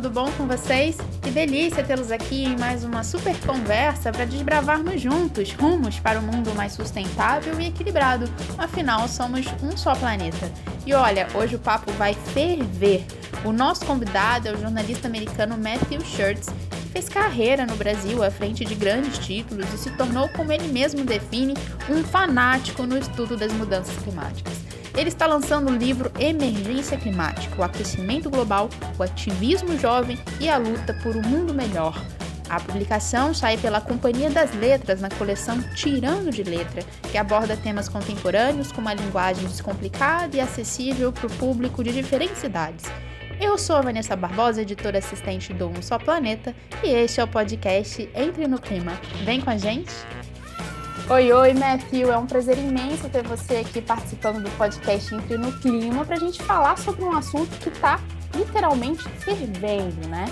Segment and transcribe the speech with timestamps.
[0.00, 0.96] tudo bom com vocês?
[1.20, 6.22] Que delícia tê-los aqui em mais uma super conversa para desbravarmos juntos rumos para um
[6.22, 8.24] mundo mais sustentável e equilibrado.
[8.56, 10.50] Afinal, somos um só planeta.
[10.86, 13.04] E olha, hoje o papo vai ferver.
[13.44, 18.30] O nosso convidado é o jornalista americano Matthew Shirts, que fez carreira no Brasil à
[18.30, 21.52] frente de grandes títulos e se tornou, como ele mesmo define,
[21.90, 24.69] um fanático no estudo das mudanças climáticas.
[24.96, 30.56] Ele está lançando o livro Emergência Climática: O Aquecimento Global, o Ativismo Jovem e a
[30.56, 31.94] Luta por um Mundo Melhor.
[32.48, 37.88] A publicação sai pela Companhia das Letras na coleção Tirando de Letra, que aborda temas
[37.88, 42.86] contemporâneos com uma linguagem descomplicada e acessível para o público de diferentes idades.
[43.40, 47.28] Eu sou a Vanessa Barbosa, editora assistente do Um Só Planeta, e este é o
[47.28, 49.00] podcast Entre no Clima.
[49.24, 50.19] Vem com a gente!
[51.12, 52.12] Oi, oi, Matthew.
[52.12, 56.18] É um prazer imenso ter você aqui participando do podcast Entre no Clima para a
[56.20, 57.98] gente falar sobre um assunto que está
[58.32, 60.26] literalmente fervendo, né?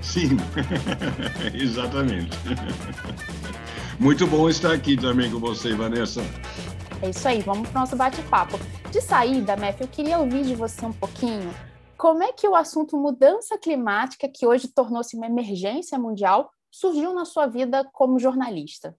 [0.00, 0.38] Sim,
[1.52, 2.34] exatamente.
[4.00, 6.22] Muito bom estar aqui também com você, Vanessa.
[7.02, 8.58] É isso aí, vamos para o nosso bate-papo.
[8.90, 11.54] De saída, Matthew, eu queria ouvir de você um pouquinho
[11.98, 17.26] como é que o assunto mudança climática, que hoje tornou-se uma emergência mundial, surgiu na
[17.26, 18.96] sua vida como jornalista.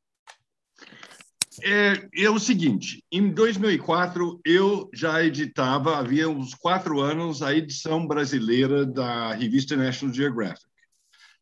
[1.64, 8.06] É, é, o seguinte, em 2004 eu já editava, havia uns quatro anos, a edição
[8.06, 10.70] brasileira da revista National Geographic.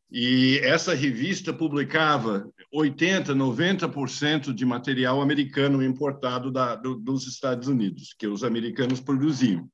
[0.10, 8.16] E essa revista publicava 80, 90% de material americano importado da, do, dos Estados Unidos,
[8.18, 9.70] que os americanos produziam.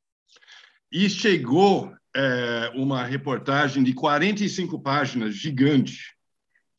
[0.92, 6.13] E chegou é, uma reportagem de 45 páginas, gigante,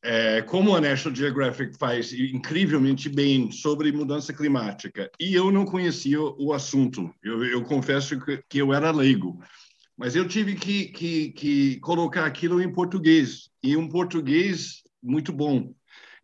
[0.05, 6.21] é, como a National Geographic faz incrivelmente bem sobre mudança climática, e eu não conhecia
[6.21, 9.41] o assunto, eu, eu confesso que, eu era leigo,
[9.97, 15.73] mas eu tive que, que, que colocar aquilo em português, e um português muito bom.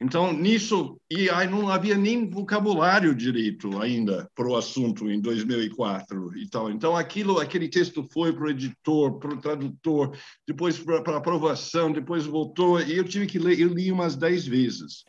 [0.02, 6.38] Então, nisso, e aí não havia nem vocabulário direito ainda para o assunto em 2004
[6.38, 6.70] e tal.
[6.70, 10.16] Então, aquilo, aquele texto foi para o editor, para o tradutor,
[10.46, 15.04] depois para aprovação, depois voltou, e eu tive que ler, eu li umas dez vezes.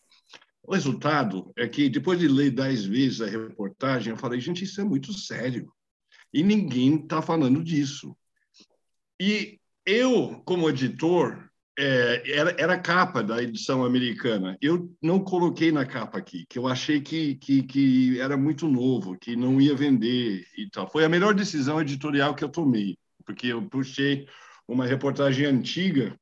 [0.61, 4.81] O resultado é que, depois de ler dez vezes a reportagem, eu falei, gente, isso
[4.81, 5.71] é muito sério.
[6.33, 8.15] E ninguém está falando disso.
[9.19, 11.49] E eu, como editor,
[11.81, 14.55] é, era, era a capa da edição americana.
[14.61, 19.17] Eu não coloquei na capa aqui, que eu achei que, que, que era muito novo,
[19.17, 20.87] que não ia vender e tal.
[20.87, 24.27] Foi a melhor decisão editorial que eu tomei, porque eu puxei
[24.67, 26.15] uma reportagem antiga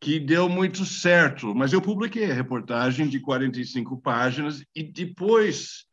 [0.00, 5.84] que deu muito certo, mas eu publiquei a reportagem de 45 páginas e depois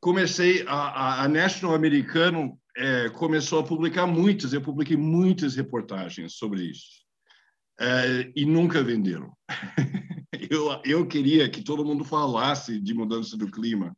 [0.00, 6.34] comecei a, a, a National Americano é, começou a publicar muitas, eu publiquei muitas reportagens
[6.34, 7.07] sobre isso
[7.78, 9.32] é, e nunca venderam.
[10.50, 13.96] eu, eu queria que todo mundo falasse de mudança do clima,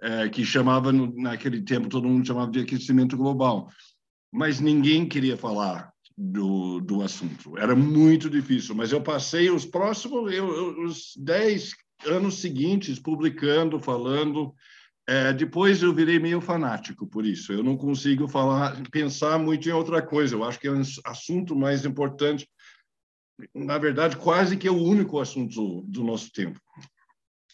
[0.00, 3.70] é, que chamava, no, naquele tempo, todo mundo chamava de aquecimento global,
[4.32, 7.56] mas ninguém queria falar do, do assunto.
[7.56, 11.72] Era muito difícil, mas eu passei os próximos, eu, os dez
[12.06, 14.52] anos seguintes publicando, falando.
[15.06, 17.52] É, depois eu virei meio fanático por isso.
[17.52, 20.34] Eu não consigo falar, pensar muito em outra coisa.
[20.34, 22.48] Eu acho que é um assunto mais importante
[23.54, 26.60] na verdade, quase que é o único assunto do nosso tempo.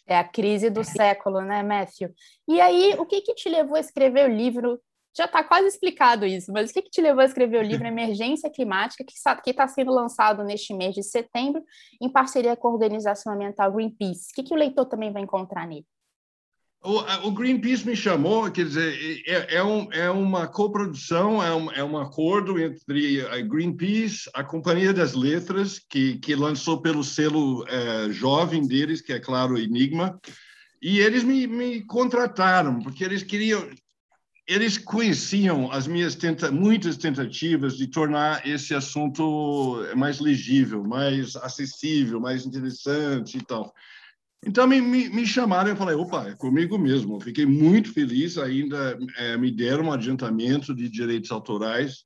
[0.07, 2.11] É a crise do século, né, Matthew?
[2.47, 4.79] E aí, o que, que te levou a escrever o livro?
[5.15, 7.85] Já está quase explicado isso, mas o que, que te levou a escrever o livro
[7.85, 11.63] Emergência Climática, que está sendo lançado neste mês de setembro,
[12.01, 14.31] em parceria com a organização ambiental Greenpeace?
[14.31, 15.85] O que, que o leitor também vai encontrar nele?
[16.81, 21.71] O, o, Greenpeace me chamou, quer dizer, é, é, um, é uma coprodução, é um,
[21.71, 27.65] é um acordo entre a Greenpeace, a Companhia das Letras, que, que lançou pelo selo
[27.67, 30.17] é, jovem deles, que é claro, Enigma,
[30.81, 33.69] e eles me, me contrataram, porque eles queriam,
[34.47, 42.21] eles conheciam as minhas tenta, muitas tentativas de tornar esse assunto mais legível, mais acessível,
[42.21, 43.73] mais interessante e tal.
[44.45, 47.15] Então me, me, me, chamaram e eu falei, opa, é comigo mesmo.
[47.15, 52.05] Eu fiquei muito feliz, ainda é, me deram um adiantamento de direitos autorais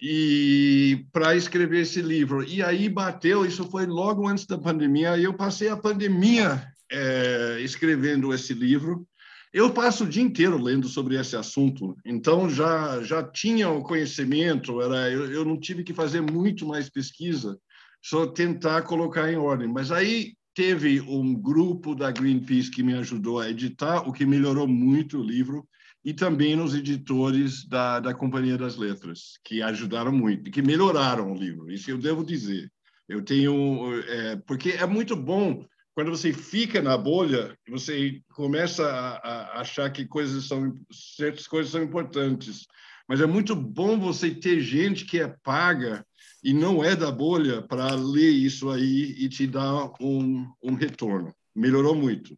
[0.00, 2.44] e para escrever esse livro.
[2.44, 7.58] E aí bateu, isso foi logo antes da pandemia, aí eu passei a pandemia é,
[7.60, 9.06] escrevendo esse livro.
[9.52, 14.82] Eu passo o dia inteiro lendo sobre esse assunto, então já já tinha o conhecimento,
[14.82, 17.56] era eu, eu não tive que fazer muito mais pesquisa,
[18.02, 19.68] só tentar colocar em ordem.
[19.68, 24.66] Mas aí teve um grupo da Greenpeace que me ajudou a editar, o que melhorou
[24.66, 25.66] muito o livro.
[26.04, 31.34] e também nos editores da, da Companhia das Letras, que ajudaram muito, que melhoraram o
[31.34, 31.70] livro.
[31.72, 32.70] Isso eu devo dizer.
[33.08, 35.64] Eu tenho, é, porque é muito bom
[35.94, 41.70] quando você fica na bolha, você começa a, a, achar que coisas são certas coisas
[41.70, 42.66] são importantes.
[43.08, 46.04] Mas é muito bom você ter gente que é paga
[46.44, 51.34] e não é da bolha para ler isso aí e te dar um, um retorno.
[51.54, 52.36] Melhorou muito.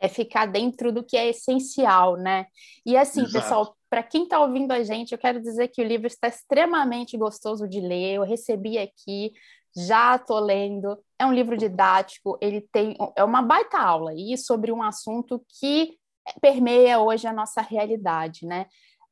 [0.00, 2.46] É ficar dentro do que é essencial, né?
[2.86, 3.32] E assim, Exato.
[3.32, 7.18] pessoal, para quem está ouvindo a gente, eu quero dizer que o livro está extremamente
[7.18, 8.14] gostoso de ler.
[8.14, 9.32] Eu recebi aqui,
[9.76, 10.98] já estou lendo.
[11.18, 15.98] É um livro didático, ele tem é uma baita aula e sobre um assunto que
[16.40, 18.66] permeia hoje a nossa realidade, né?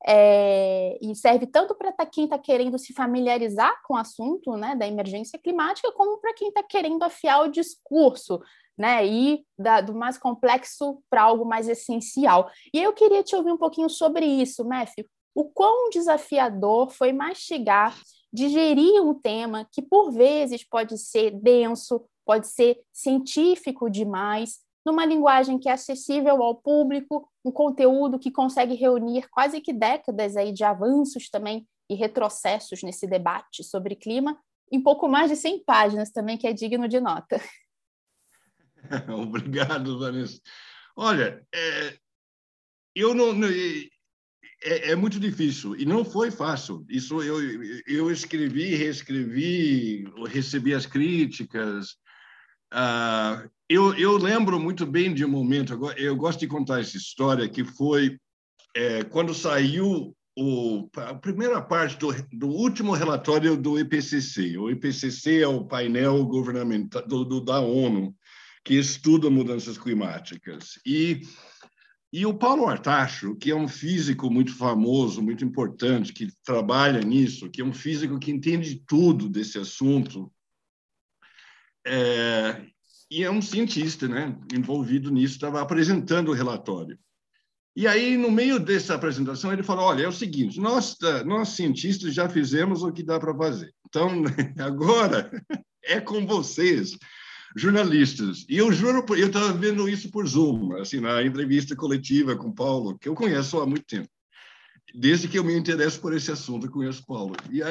[0.08, 4.76] É, e serve tanto para tá, quem está querendo se familiarizar com o assunto né,
[4.76, 8.41] da emergência climática, como para quem está querendo afiar o discurso,
[8.79, 12.49] né, e da, do mais complexo para algo mais essencial.
[12.73, 15.06] E eu queria te ouvir um pouquinho sobre isso, Matthew.
[15.35, 17.97] O quão desafiador foi mastigar
[18.32, 25.58] digerir um tema que, por vezes, pode ser denso, pode ser científico demais, numa linguagem
[25.58, 30.62] que é acessível ao público, um conteúdo que consegue reunir quase que décadas aí de
[30.62, 34.38] avanços também e retrocessos nesse debate sobre clima,
[34.70, 37.40] em pouco mais de 100 páginas também, que é digno de nota.
[39.20, 40.40] Obrigado, Vanessa.
[40.96, 41.98] Olha, é,
[42.94, 43.32] eu não,
[44.62, 46.86] é, é, muito difícil e não foi fácil.
[46.88, 47.38] Isso eu,
[47.88, 51.96] eu escrevi, reescrevi, recebi as críticas.
[52.76, 57.49] Uh, eu, eu lembro muito bem de um momento, eu gosto de contar essa história,
[57.49, 58.19] que foi
[58.76, 64.58] é, quando saiu o, a primeira parte do, do, último relatório do IPCC.
[64.58, 68.14] O IPCC é o painel governamental do, do da ONU
[68.62, 70.79] que estuda mudanças climáticas.
[70.84, 71.22] E
[72.12, 77.50] e o Paulo Artacho, que é um físico muito famoso, muito importante, que trabalha nisso,
[77.50, 80.32] que é um físico que entende tudo desse assunto,
[81.86, 82.62] é,
[83.10, 86.98] e é um cientista né, envolvido nisso, estava apresentando o relatório.
[87.76, 92.14] E aí, no meio dessa apresentação, ele falou: Olha, é o seguinte, nós, nós cientistas
[92.14, 93.72] já fizemos o que dá para fazer.
[93.86, 94.24] Então,
[94.58, 95.30] agora
[95.84, 96.96] é com vocês
[97.54, 98.44] jornalistas.
[98.48, 102.98] E eu juro, eu estava vendo isso por Zoom, assim, na entrevista coletiva com Paulo,
[102.98, 104.08] que eu conheço há muito tempo.
[104.94, 107.34] Desde que eu me interesso por esse assunto, eu conheço Paulo.
[107.50, 107.62] E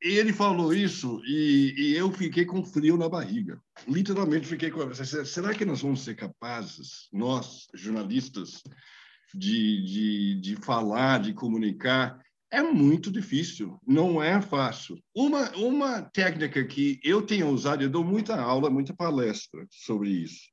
[0.00, 3.60] ele falou isso e, e, eu fiquei com frio na barriga.
[3.86, 4.92] Literalmente fiquei com.
[4.94, 8.62] Será que nós vamos ser capazes, nós, jornalistas,
[9.34, 12.18] de, de, de falar, de comunicar
[12.50, 15.00] é muito difícil, não é fácil.
[15.14, 20.48] Uma, uma técnica que eu tenho usado, eu dou muita aula, muita palestra sobre isso.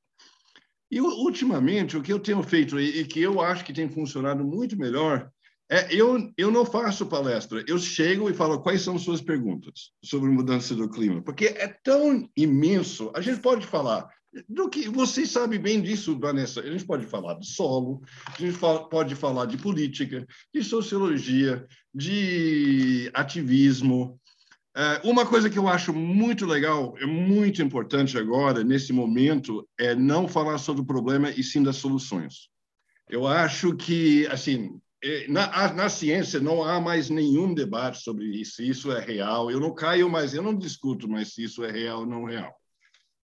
[0.90, 4.78] E ultimamente, o que eu tenho feito e que eu acho que tem funcionado muito
[4.78, 5.28] melhor
[5.70, 10.30] é eu, eu não faço palestra, eu chego e falo quais são suas perguntas sobre
[10.30, 13.10] mudança do clima, porque é tão imenso.
[13.14, 14.08] A gente pode falar
[14.48, 16.60] do que você sabe bem disso, Vanessa.
[16.60, 18.58] A gente pode falar de solo, a gente
[18.90, 24.18] pode falar de política, de sociologia, de ativismo.
[24.76, 29.94] É, uma coisa que eu acho muito legal, é muito importante agora, nesse momento, é
[29.94, 32.48] não falar sobre o problema e sim das soluções.
[33.08, 34.78] Eu acho que, assim,
[35.28, 39.50] na, na ciência não há mais nenhum debate sobre se isso é real.
[39.50, 42.52] Eu não caio mais, eu não discuto mais se isso é real ou não real.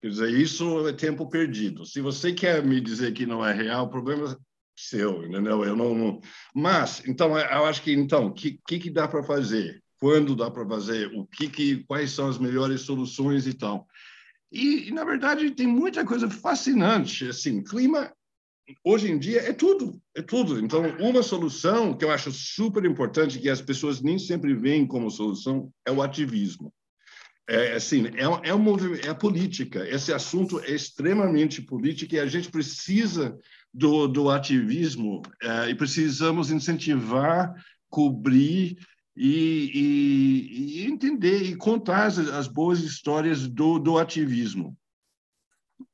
[0.02, 1.86] Quer dizer, isso é tempo perdido.
[1.86, 4.36] Se você quer me dizer que não é real, o problema é
[4.76, 5.64] seu, entendeu?
[5.64, 6.22] Eu não, não...
[6.54, 9.82] Mas, então, é, eu acho que, então, o que, que, que dá para fazer?
[10.00, 11.08] Quando dá para fazer?
[11.16, 13.88] O que, que, quais são as melhores soluções e tal?
[14.52, 17.30] E, na verdade, tem muita coisa fascinante.
[17.30, 18.12] Assim, clima,
[18.84, 20.60] hoje em dia, é tudo, é tudo.
[20.60, 25.10] Então, uma solução que eu acho super importante, que as pessoas nem sempre veem como
[25.10, 26.74] solução, é o ativismo.
[27.48, 29.88] É assim é, é, um, é a política.
[29.88, 33.38] Esse assunto é extremamente político e a gente precisa
[33.74, 37.54] do, do ativismo é, e precisamos incentivar
[37.90, 38.78] cobrir
[39.16, 44.76] e, e, e entender e contar as, as, boas histórias do, do ativismo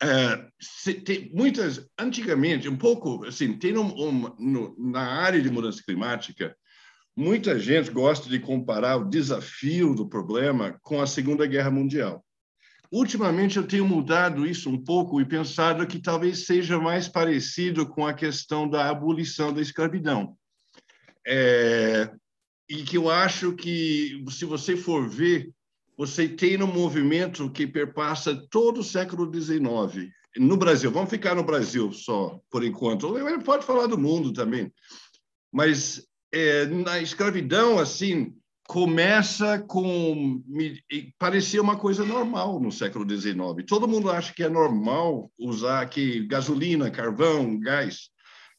[0.01, 5.81] é, tem, muitas antigamente um pouco assim tem um, um, no, na área de mudança
[5.83, 6.55] climática
[7.19, 12.25] Muita gente gosta de comparar o desafio do problema com a Segunda Guerra Mundial.
[12.89, 18.07] Ultimamente, eu tenho mudado isso um pouco e pensado que talvez seja mais parecido com
[18.07, 20.33] a questão da abolição da escravidão.
[21.27, 22.09] É,
[22.69, 25.51] e que eu acho que, se você for ver,
[25.99, 30.09] você tem um movimento que perpassa todo o século XIX.
[30.37, 33.13] No Brasil, vamos ficar no Brasil só, por enquanto.
[33.43, 34.71] Pode falar do mundo também
[35.51, 38.33] Mas é, na escravidão, assim,
[38.65, 40.41] começa com
[41.17, 43.65] parecia uma coisa normal no século XIX.
[43.67, 48.09] Todo mundo acha que é normal usar aqui gasolina, carvão, gás.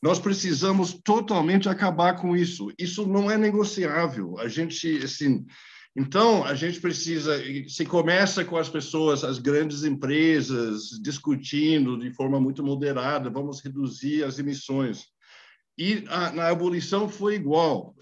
[0.03, 2.71] Nós precisamos totalmente acabar com isso.
[2.79, 4.39] Isso não é negociável.
[4.39, 5.47] A gente, assim,
[5.97, 7.41] então a gente precisa.
[7.69, 14.25] Se começa com as pessoas, as grandes empresas discutindo de forma muito moderada, vamos reduzir
[14.25, 15.07] as emissões.
[15.77, 17.95] E a, na abolição foi igual.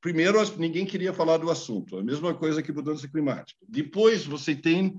[0.00, 3.58] Primeiro, ninguém queria falar do assunto, a mesma coisa que mudança climática.
[3.68, 4.96] Depois, você tem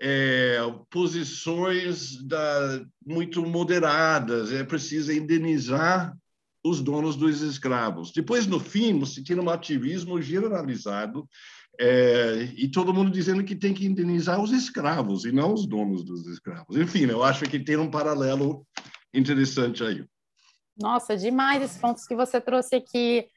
[0.00, 0.58] é,
[0.90, 6.16] posições da, muito moderadas, é preciso indenizar
[6.64, 8.12] os donos dos escravos.
[8.12, 11.28] Depois, no fim, você tem um ativismo generalizado
[11.78, 16.04] é, e todo mundo dizendo que tem que indenizar os escravos e não os donos
[16.04, 16.76] dos escravos.
[16.76, 18.66] Enfim, eu acho que tem um paralelo
[19.14, 20.04] interessante aí.
[20.76, 23.28] Nossa, demais esses pontos que você trouxe aqui.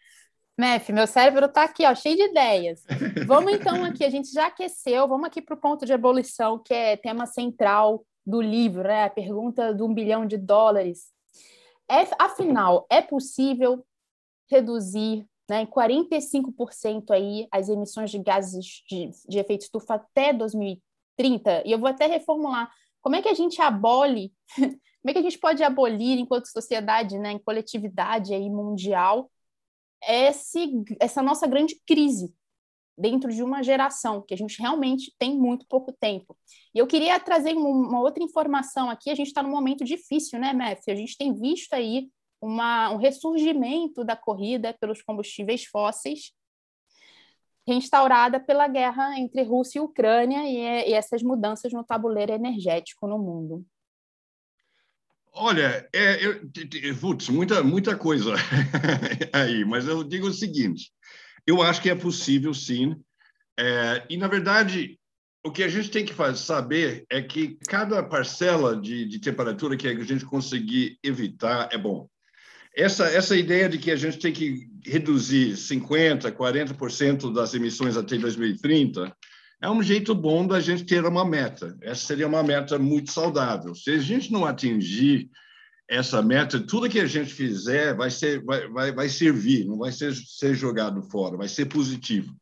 [0.57, 2.83] Mef, meu cérebro está aqui, ó, cheio de ideias.
[3.25, 6.73] Vamos então aqui, a gente já aqueceu, vamos aqui para o ponto de abolição, que
[6.73, 9.05] é tema central do livro, né?
[9.05, 11.11] A pergunta do um bilhão de dólares.
[11.89, 13.85] É, afinal, é possível
[14.49, 21.63] reduzir né, em 45% aí as emissões de gases de, de efeito estufa até 2030?
[21.65, 22.71] E eu vou até reformular.
[23.01, 24.33] Como é que a gente abole
[25.01, 29.31] como é que a gente pode abolir, enquanto sociedade, né, em coletividade aí mundial,
[30.07, 32.33] esse, essa nossa grande crise
[32.95, 36.37] dentro de uma geração, que a gente realmente tem muito pouco tempo.
[36.73, 40.53] E eu queria trazer uma outra informação aqui, a gente está num momento difícil, né,
[40.53, 40.83] Mef?
[40.87, 42.09] A gente tem visto aí
[42.41, 46.31] uma, um ressurgimento da corrida pelos combustíveis fósseis,
[47.67, 53.19] reinstaurada pela guerra entre Rússia e Ucrânia e, e essas mudanças no tabuleiro energético no
[53.19, 53.65] mundo.
[55.33, 56.41] Olha, é, eu,
[56.99, 58.33] putz, muita, muita coisa
[59.31, 60.91] aí, mas eu digo o seguinte:
[61.47, 63.01] eu acho que é possível, sim.
[63.57, 64.99] É, e, na verdade,
[65.43, 69.77] o que a gente tem que fazer, saber é que cada parcela de, de temperatura
[69.77, 72.09] que a gente conseguir evitar é bom.
[72.75, 78.17] Essa, essa ideia de que a gente tem que reduzir 50%, 40% das emissões até
[78.17, 79.15] 2030
[79.61, 81.77] é um jeito bom da gente ter uma meta.
[81.81, 83.75] Essa seria uma meta muito saudável.
[83.75, 85.29] Se a gente não atingir
[85.87, 89.91] essa meta, tudo que a gente fizer vai ser vai, vai, vai servir, não vai
[89.91, 92.33] ser, ser jogado fora, vai ser positivo.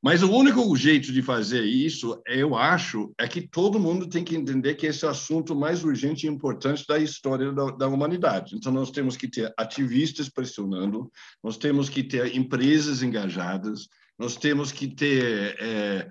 [0.00, 4.36] Mas o único jeito de fazer isso, eu acho, é que todo mundo tem que
[4.36, 8.54] entender que esse é o assunto mais urgente e importante da história da, da, humanidade.
[8.54, 11.10] Então, nós temos que ter ativistas pressionando,
[11.42, 16.08] nós temos que ter empresas engajadas, nós temos que ter é,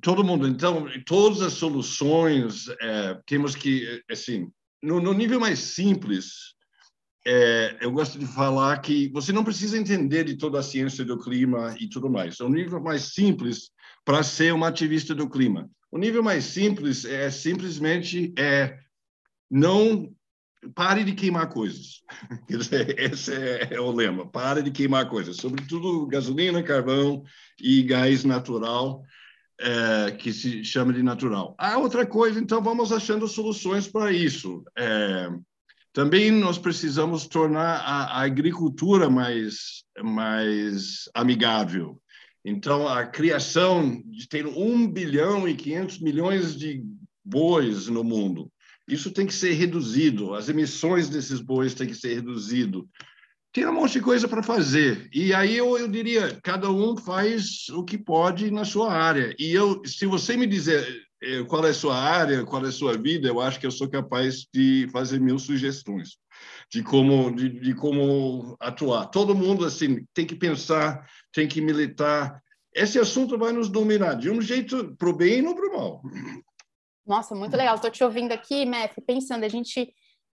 [0.00, 0.46] todo mundo.
[0.46, 4.48] Então, todas as soluções é, temos que, assim,
[4.80, 6.54] no, no nível mais simples,
[7.26, 11.18] é, eu gosto de falar que você não precisa entender de toda a ciência do
[11.18, 12.40] clima e tudo mais.
[12.40, 13.70] É um nível mais simples
[14.04, 15.68] para ser um ativista do clima.
[15.90, 18.78] O nível mais simples é simplesmente é
[19.50, 20.12] não
[20.74, 22.02] pare de queimar coisas.
[22.48, 24.30] Esse é, é o lema.
[24.30, 27.22] Pare de queimar coisas, sobretudo gasolina, carvão
[27.60, 29.02] e gás natural,
[29.60, 31.54] é, que se chama de natural.
[31.58, 34.64] A outra coisa, então, vamos achando soluções para isso.
[34.76, 35.28] É,
[35.92, 42.00] também nós precisamos tornar a, a, agricultura mais, mais amigável.
[42.44, 46.82] Então, a criação de ter 1 bilhão e 500 milhões de
[47.24, 48.50] bois no mundo
[48.88, 52.88] isso tem que ser reduzido, as emissões desses bois têm que ser reduzido.
[53.52, 55.08] Tem um monte de coisa para fazer.
[55.12, 59.34] E aí eu, eu diria, cada um faz o que pode na sua área.
[59.38, 60.86] E eu, se você me dizer
[61.48, 63.88] qual é a sua área, qual é a sua vida, eu acho que eu sou
[63.88, 66.18] capaz de fazer mil sugestões
[66.70, 69.06] de como de, de como atuar.
[69.06, 72.42] Todo mundo assim tem que pensar, tem que militar.
[72.74, 76.02] Esse assunto vai nos dominar de um jeito para o bem não para o mal.
[77.06, 77.74] Nossa, muito legal.
[77.74, 79.92] Estou te ouvindo aqui, Mef, pensando, a gente,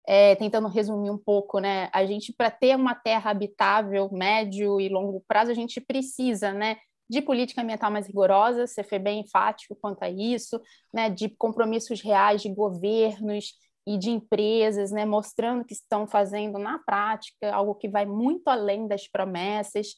[0.08, 1.88] é, tentando resumir um pouco, né?
[1.94, 6.78] A gente, para ter uma terra habitável, médio e longo prazo, a gente precisa, né?
[7.10, 10.60] De política ambiental mais rigorosa, você foi bem enfático quanto a isso,
[10.94, 11.10] né?
[11.10, 13.54] De compromissos reais de governos
[13.86, 15.06] e de empresas, né?
[15.06, 19.96] Mostrando que estão fazendo na prática algo que vai muito além das promessas.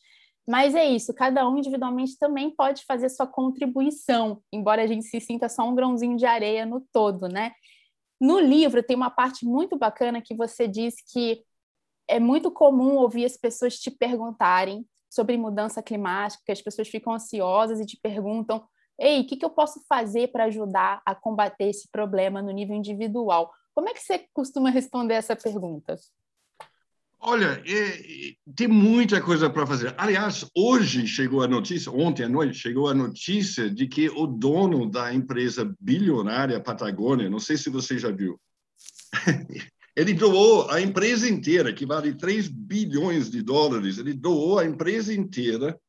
[0.48, 5.20] Mas é isso, cada um individualmente também pode fazer sua contribuição, embora a gente se
[5.20, 7.52] sinta só um grãozinho de areia no todo, né?
[8.22, 11.44] No livro tem uma parte muito bacana que você diz que
[12.08, 14.86] é muito comum ouvir as pessoas te perguntarem
[15.16, 18.64] sobre mudança climática, as pessoas ficam ansiosas e te perguntam:
[19.00, 22.76] "Ei, o que, que eu posso fazer para ajudar a combater esse problema no nível
[22.76, 25.98] individual?" Como é que você costuma responder essa pergunta?
[27.20, 29.96] Olha, é, é, tem muita coisa para fazer.
[29.98, 34.90] Aliás, hoje chegou a notícia, ontem à noite, chegou a notícia de que o dono
[34.90, 38.40] da empresa bilionária Patagônia, não sei se você já viu,
[39.96, 45.14] ele doou a empresa inteira, que vale 3 bilhões de dólares, ele doou a empresa
[45.14, 45.80] inteira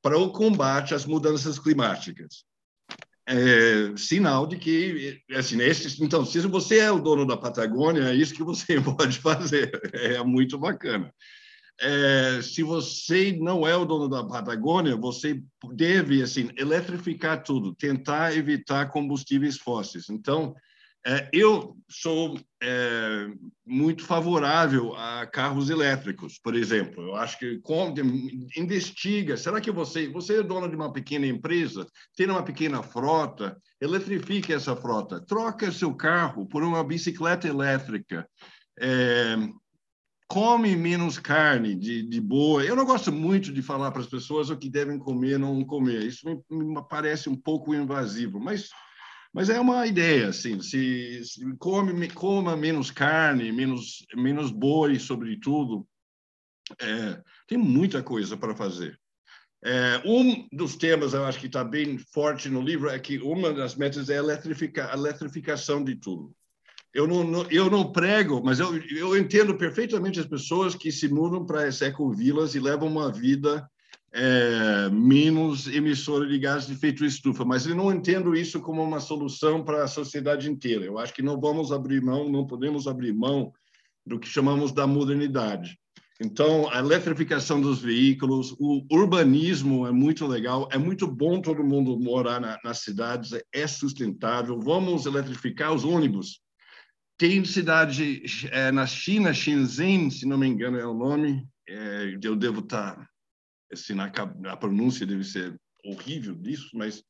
[0.00, 2.44] para o combate às mudanças climáticas
[3.26, 8.14] é, sinal de que, assim, esse, então, se você é o dono da Patagônia, é
[8.14, 11.12] isso que você pode fazer, é muito bacana.
[11.80, 15.42] É, se você não é o dono da Patagônia, você
[15.72, 20.08] deve, assim, eletrificar tudo, tentar evitar combustíveis fósseis.
[20.10, 20.70] Então, é,
[21.32, 23.26] eu sou é,
[23.66, 27.02] muito favorável a carros elétricos, por exemplo.
[27.02, 27.60] Eu acho que
[28.56, 29.36] investiga.
[29.36, 34.52] Será que você, você é dono de uma pequena empresa, tem uma pequena frota, eletrifique
[34.52, 38.28] essa frota, troca seu carro por uma bicicleta elétrica.
[38.78, 39.36] É,
[40.28, 42.64] come menos carne de, de boa.
[42.64, 46.04] Eu não gosto muito de falar para as pessoas o que devem comer não comer.
[46.04, 48.70] Isso me, me parece um pouco invasivo, mas
[49.32, 55.86] mas é uma ideia, assim, se, se come, coma menos carne, menos, menos boi, sobretudo.
[56.78, 58.98] É, tem muita coisa para fazer.
[59.64, 63.52] É, um dos temas, eu acho que está bem forte no livro, é que uma
[63.52, 66.34] das metas é a, eletrifica, a eletrificação de tudo.
[66.92, 71.08] Eu não, não, eu não prego, mas eu, eu entendo perfeitamente as pessoas que se
[71.08, 73.66] mudam para as ecovilas e levam uma vida
[74.14, 79.00] é, menos emissora de gases de efeito estufa, mas eu não entendo isso como uma
[79.00, 80.84] solução para a sociedade inteira.
[80.84, 83.52] Eu acho que não vamos abrir mão, não podemos abrir mão
[84.06, 85.78] do que chamamos da modernidade.
[86.20, 91.98] Então, a eletrificação dos veículos, o urbanismo é muito legal, é muito bom todo mundo
[91.98, 94.60] morar na, nas cidades, é sustentável.
[94.60, 96.40] Vamos eletrificar os ônibus.
[97.18, 102.36] Tem cidade é, na China, Shenzhen, se não me engano é o nome, é, eu
[102.36, 103.08] devo estar
[103.72, 104.12] assim, na,
[104.48, 107.02] a pronúncia deve ser horrível disso, mas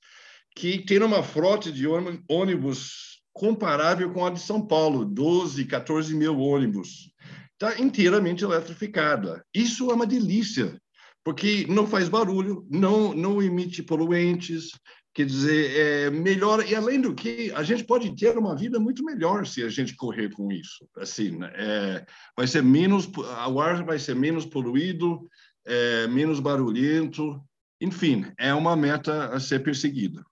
[0.57, 1.87] que tem uma frota de
[2.29, 7.11] ônibus comparável com a de São Paulo, 12, 14 mil ônibus.
[7.53, 9.45] Está inteiramente eletrificada.
[9.55, 10.79] Isso é uma delícia,
[11.25, 14.71] porque não faz barulho, não, não emite poluentes,
[15.15, 19.05] quer dizer, é melhor, e além do que, a gente pode ter uma vida muito
[19.05, 20.89] melhor se a gente correr com isso.
[20.97, 21.51] Assim, né?
[21.55, 23.11] é, vai ser menos,
[23.51, 25.29] o ar vai ser menos poluído,
[25.67, 27.41] é, menos barulhento,
[27.81, 30.25] enfim, é uma meta a ser perseguida.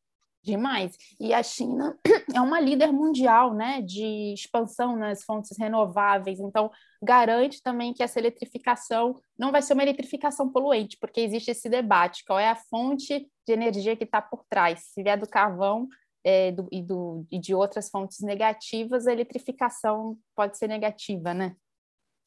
[0.42, 0.96] Demais.
[1.20, 1.98] E a China
[2.34, 6.70] é uma líder mundial né, de expansão nas fontes renováveis, então
[7.02, 12.24] garante também que essa eletrificação não vai ser uma eletrificação poluente, porque existe esse debate:
[12.24, 14.84] qual é a fonte de energia que está por trás?
[14.94, 15.86] Se vier do carvão
[16.24, 21.54] é, do, e, do, e de outras fontes negativas, a eletrificação pode ser negativa, né?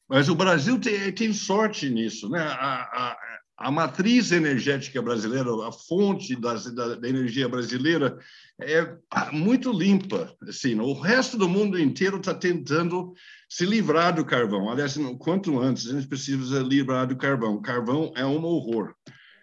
[0.08, 2.40] Mas o Brasil tem, tem sorte nisso, né?
[2.40, 3.16] A, a,
[3.56, 8.18] a, matriz energética brasileira, a fonte das, da, da, energia brasileira
[8.60, 8.96] é
[9.32, 10.34] muito limpa.
[10.48, 13.14] Assim, o resto do mundo inteiro está tentando
[13.48, 14.70] se livrar do carvão.
[14.70, 17.54] Aliás, quanto antes a gente precisa livrar do carvão.
[17.54, 18.94] O carvão é um horror.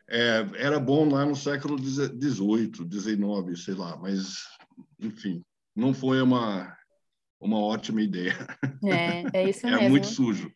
[0.09, 4.43] É, era bom lá no século XVIII, XIX, sei lá, mas,
[4.99, 5.41] enfim,
[5.75, 6.75] não foi uma
[7.41, 8.37] uma ótima ideia.
[8.85, 9.85] É, é isso é mesmo.
[9.85, 10.51] É muito sujo.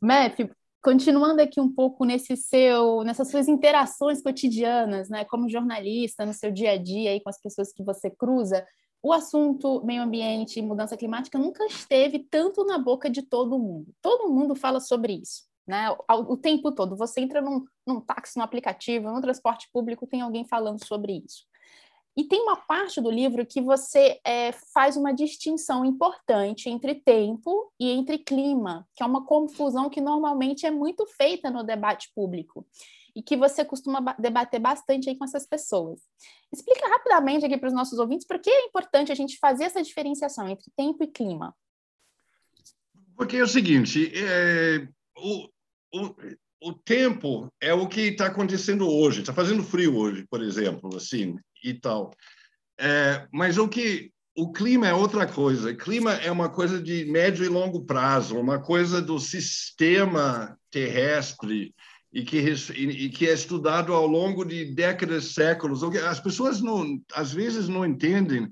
[0.00, 0.38] Mef,
[0.84, 6.50] continuando aqui um pouco nesse seu, nessas suas interações cotidianas, né, como jornalista, no seu
[6.52, 8.64] dia a dia aí com as pessoas que você cruza,
[9.02, 13.94] o assunto meio ambiente e mudança climática nunca esteve tanto na boca de todo mundo.
[14.02, 15.90] Todo mundo fala sobre isso, né?
[15.90, 16.96] O, o tempo todo.
[16.96, 21.44] Você entra num, num táxi, num aplicativo, no transporte público, tem alguém falando sobre isso.
[22.16, 27.72] E tem uma parte do livro que você é, faz uma distinção importante entre tempo
[27.78, 32.64] e entre clima, que é uma confusão que normalmente é muito feita no debate público
[33.16, 36.00] e que você costuma debater bastante aí com essas pessoas.
[36.52, 39.82] Explica rapidamente aqui para os nossos ouvintes por que é importante a gente fazer essa
[39.82, 41.54] diferenciação entre tempo e clima.
[43.16, 45.48] Porque é o seguinte, é, o,
[45.94, 46.14] o,
[46.64, 49.20] o tempo é o que está acontecendo hoje.
[49.20, 52.10] Está fazendo frio hoje, por exemplo, assim e tal.
[52.80, 55.70] É, mas o que o clima é outra coisa.
[55.70, 61.74] O clima é uma coisa de médio e longo prazo, uma coisa do sistema terrestre
[62.10, 65.82] e que, e que é estudado ao longo de décadas, séculos.
[65.82, 68.50] As pessoas não, às vezes não entendem.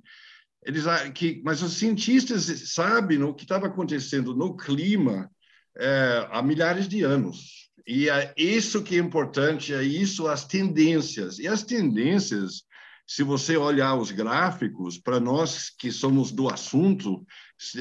[0.64, 2.44] Eles que, mas os cientistas
[2.74, 5.30] sabem o que estava acontecendo no clima
[5.78, 7.62] é, há milhares de anos.
[7.86, 11.38] E é isso que é importante, é isso as tendências.
[11.38, 12.64] E as tendências
[13.06, 17.26] se você olhar os gráficos, para nós que somos do assunto,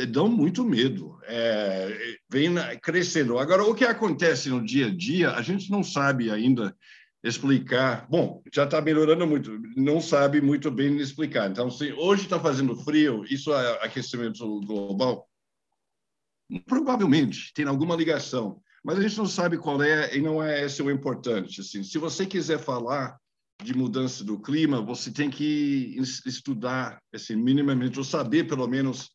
[0.09, 3.37] dão muito medo, é, vem crescendo.
[3.39, 6.75] Agora, o que acontece no dia a dia, a gente não sabe ainda
[7.23, 8.07] explicar.
[8.09, 11.49] Bom, já está melhorando muito, não sabe muito bem explicar.
[11.49, 15.29] Então, se hoje está fazendo frio, isso é aquecimento global?
[16.65, 20.81] Provavelmente, tem alguma ligação, mas a gente não sabe qual é e não é esse
[20.81, 21.61] o importante.
[21.61, 23.17] Assim, se você quiser falar
[23.63, 29.11] de mudança do clima, você tem que estudar, assim, minimamente, ou saber, pelo menos,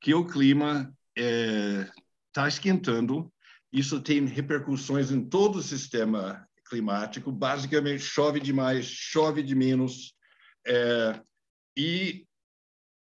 [0.00, 1.90] que o clima está é,
[2.32, 3.30] tá esquentando.
[3.70, 7.30] Isso tem repercussões em todo o sistema climático.
[7.30, 10.14] Basicamente, chove demais, chove de menos,
[10.66, 11.20] é,
[11.76, 12.26] e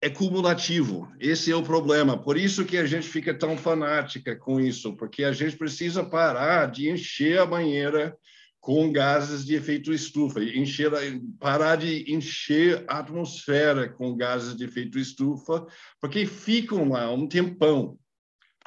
[0.02, 1.12] é cumulativo.
[1.20, 2.18] Esse é o problema.
[2.18, 6.72] Por isso que a gente fica tão fanática com isso, porque a gente precisa parar
[6.72, 8.18] de encher a banheira
[8.62, 10.92] com gases de efeito estufa, encher,
[11.40, 15.66] parar de encher a atmosfera com gases de efeito estufa,
[16.00, 17.98] porque ficam lá um tempão.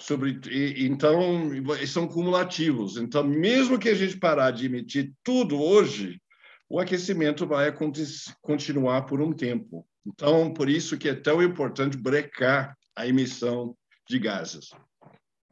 [0.01, 0.41] Sobre,
[0.79, 1.51] então,
[1.87, 2.97] são cumulativos.
[2.97, 6.21] Então, mesmo que a gente parar de emitir tudo hoje,
[6.69, 7.73] o aquecimento vai
[8.41, 9.87] continuar por um tempo.
[10.07, 13.77] Então, por isso que é tão importante brecar a emissão
[14.09, 14.71] de gases.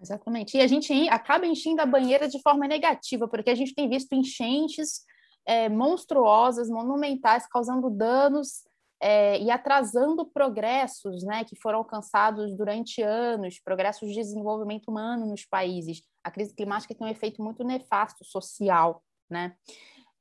[0.00, 0.56] Exatamente.
[0.56, 4.14] E a gente acaba enchendo a banheira de forma negativa, porque a gente tem visto
[4.14, 5.02] enchentes
[5.46, 8.62] é, monstruosas, monumentais, causando danos
[9.00, 15.44] é, e atrasando progressos né, que foram alcançados durante anos, progressos de desenvolvimento humano nos
[15.44, 16.02] países.
[16.24, 19.02] A crise climática tem um efeito muito nefasto social.
[19.28, 19.54] Né?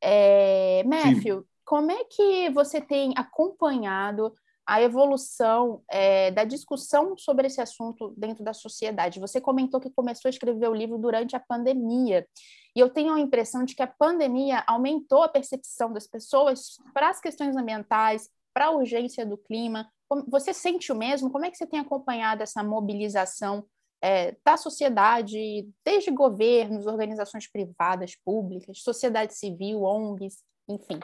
[0.02, 1.48] É, Matthew, Sim.
[1.69, 4.34] Como é que você tem acompanhado
[4.65, 9.19] a evolução é, da discussão sobre esse assunto dentro da sociedade.
[9.19, 12.27] Você comentou que começou a escrever o livro durante a pandemia,
[12.75, 17.10] e eu tenho a impressão de que a pandemia aumentou a percepção das pessoas para
[17.10, 19.88] as questões ambientais, para a urgência do clima.
[20.27, 21.29] Você sente o mesmo?
[21.29, 23.63] Como é que você tem acompanhado essa mobilização
[24.01, 30.99] é, da sociedade, desde governos, organizações privadas, públicas, sociedade civil, ONGs, enfim?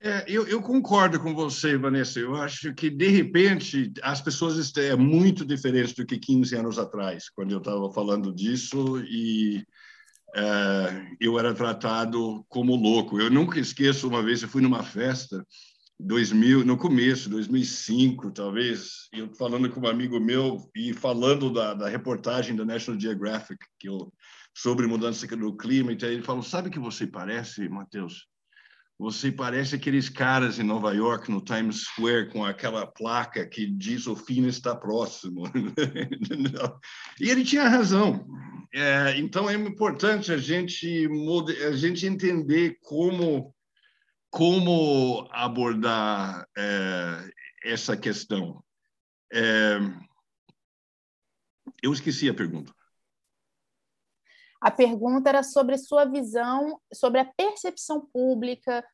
[0.00, 2.20] É, eu, eu, concordo com você, Vanessa.
[2.20, 6.78] Eu acho que, de repente, as pessoas estão é muito diferentes do que 15 anos
[6.78, 9.64] atrás, quando eu estava falando disso e
[10.34, 13.18] é, eu era tratado como louco.
[13.18, 15.44] Eu nunca esqueço, uma vez eu fui numa festa,
[15.98, 21.88] 2000, no começo, 2005, talvez, eu falando com um amigo meu e falando da, da
[21.88, 24.12] reportagem da National Geographic que eu,
[24.54, 28.26] sobre mudança do clima, então ele falou, sabe que você parece, Matheus?
[28.98, 34.06] Você parece aqueles caras em Nova York, no Times Square, com aquela placa que diz
[34.06, 35.42] o fim está próximo.
[37.20, 38.26] e ele tinha razão.
[38.72, 41.06] É, então, é importante a gente,
[41.66, 43.54] a gente entender como,
[44.30, 47.30] como abordar é,
[47.64, 48.64] essa questão.
[49.30, 49.78] É,
[51.82, 52.75] eu esqueci a pergunta.
[54.66, 58.84] A pergunta era sobre sua visão, sobre a percepção pública.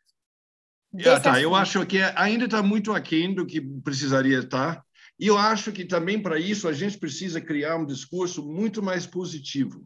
[1.07, 1.41] Ah, tá.
[1.41, 4.85] Eu acho que ainda está muito aquém do que precisaria estar.
[5.19, 9.07] E eu acho que também para isso a gente precisa criar um discurso muito mais
[9.07, 9.83] positivo.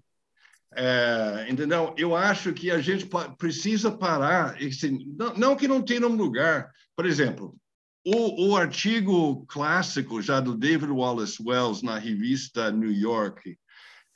[0.75, 1.95] É, entendeu?
[1.97, 4.61] Eu acho que a gente precisa parar.
[4.61, 6.69] Esse, não, não, que não tenha um lugar.
[6.97, 7.57] Por exemplo,
[8.05, 13.57] o, o artigo clássico já do David Wallace Wells na revista New York,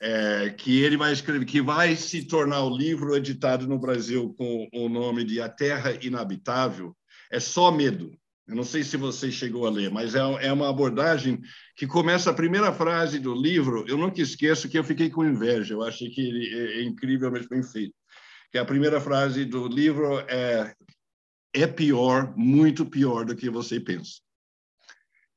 [0.01, 4.67] é, que ele vai escrever, que vai se tornar o livro editado no Brasil com
[4.73, 6.95] o nome de A Terra Inabitável,
[7.31, 8.11] é só medo.
[8.47, 11.39] Eu não sei se você chegou a ler, mas é, é uma abordagem
[11.75, 13.85] que começa a primeira frase do livro.
[13.87, 15.75] Eu nunca esqueço que eu fiquei com inveja.
[15.75, 17.93] Eu achei que ele é, é incrivelmente bem feito.
[18.51, 20.75] Que a primeira frase do livro é
[21.53, 24.21] é pior, muito pior do que você pensa.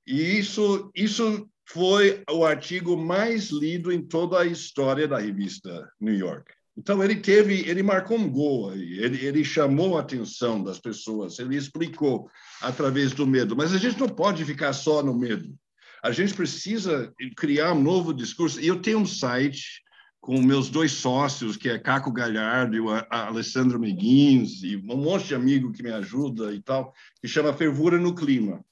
[0.06, 6.14] E isso, isso foi o artigo mais lido em toda a história da revista New
[6.14, 6.52] York.
[6.76, 11.38] Então ele teve, ele marcou um gol aí, ele, ele chamou a atenção das pessoas,
[11.38, 12.28] ele explicou
[12.60, 13.56] através do medo.
[13.56, 15.54] Mas a gente não pode ficar só no medo.
[16.02, 18.60] A gente precisa criar um novo discurso.
[18.60, 19.82] E eu tenho um site
[20.20, 25.28] com meus dois sócios, que é Caco Galhardo e o Alessandro Meguins, e um monte
[25.28, 28.64] de amigo que me ajuda e tal, que chama Fervura no Clima.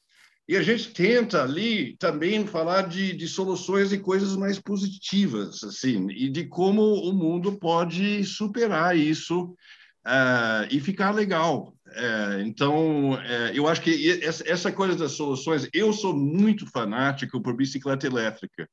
[0.48, 6.08] E a gente tenta ali também falar de, de soluções e coisas mais positivas, assim,
[6.10, 9.54] e de como o mundo pode superar isso
[10.06, 11.74] uh, e ficar legal.
[11.86, 17.56] Uh, então, uh, eu acho que essa coisa das soluções, eu sou muito fanático por
[17.56, 18.68] bicicleta elétrica,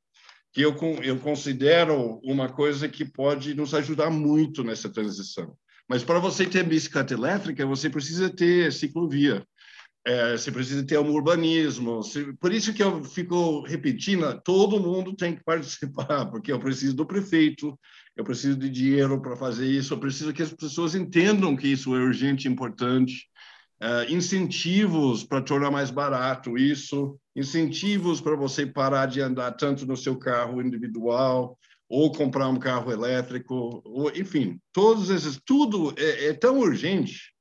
[0.52, 5.56] que eu, eu considero uma coisa que pode nos ajudar muito nessa transição.
[5.88, 9.46] Mas para você ter bicicleta elétrica, você precisa ter ciclovia.
[10.10, 12.02] É, você precisa ter um urbanismo.
[12.40, 17.06] por isso que eu fico repetindo, todo mundo tem que participar, porque eu preciso do
[17.06, 17.80] prefeito,
[18.18, 21.96] eu preciso de dinheiro para fazer isso, eu preciso que as pessoas entendam que isso
[21.96, 23.28] é urgente importante.
[23.82, 29.96] Uh, incentivos para tornar mais barato isso, incentivos para você parar de andar tanto no
[29.96, 36.34] seu carro individual ou comprar um carro elétrico, ou, enfim, todos esses, tudo é, é
[36.34, 37.32] tão urgente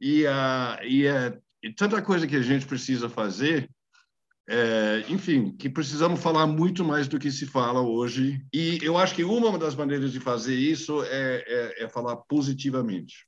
[0.00, 3.68] e, uh, e é e tanta coisa que a gente precisa fazer,
[4.48, 8.40] é, enfim, que precisamos falar muito mais do que se fala hoje.
[8.54, 13.26] E eu acho que uma das maneiras de fazer isso é, é, é falar positivamente.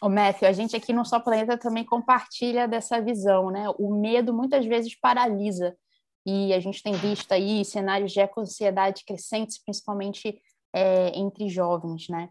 [0.00, 3.68] O Matthew, a gente aqui no Só Planeta também compartilha dessa visão, né?
[3.76, 5.76] O medo muitas vezes paralisa
[6.24, 10.40] e a gente tem visto aí cenários de eco-ansiedade crescentes, principalmente
[10.72, 12.28] é, entre jovens, né?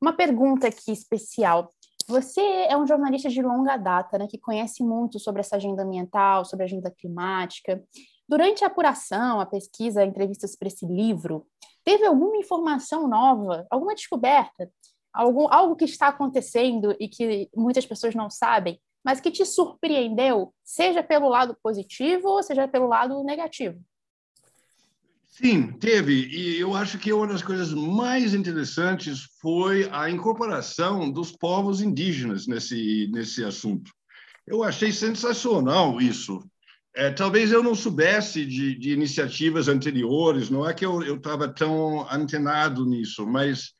[0.00, 1.74] Uma pergunta aqui especial.
[2.08, 6.42] Você é um jornalista de longa data, né, que conhece muito sobre essa agenda ambiental,
[6.42, 7.84] sobre a agenda climática.
[8.26, 11.46] Durante a apuração, a pesquisa, entrevistas para esse livro,
[11.84, 14.70] teve alguma informação nova, alguma descoberta,
[15.12, 20.54] algum, algo que está acontecendo e que muitas pessoas não sabem, mas que te surpreendeu,
[20.64, 23.78] seja pelo lado positivo ou seja pelo lado negativo?
[25.40, 26.26] Sim, teve.
[26.26, 32.48] E eu acho que uma das coisas mais interessantes foi a incorporação dos povos indígenas
[32.48, 33.92] nesse, nesse assunto.
[34.44, 36.44] Eu achei sensacional isso.
[36.92, 42.10] É, talvez eu não soubesse de, de, iniciativas anteriores, não é que eu estava tão
[42.10, 43.74] antenado nisso, mas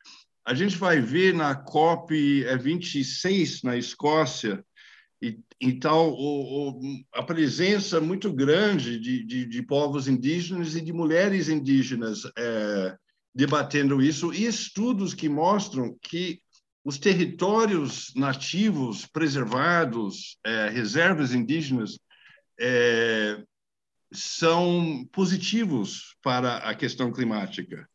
[0.46, 4.64] a gente vai ver na COP 26 na Escócia,
[5.20, 6.80] e, então, o, o,
[7.12, 12.96] a presença muito grande de, de, de, povos indígenas e de mulheres indígenas é,
[13.34, 16.40] debatendo isso, e estudos que mostram que
[16.84, 21.98] os territórios nativos preservados, é, reservas indígenas,
[22.58, 23.42] é,
[24.12, 27.88] são positivos para a questão climática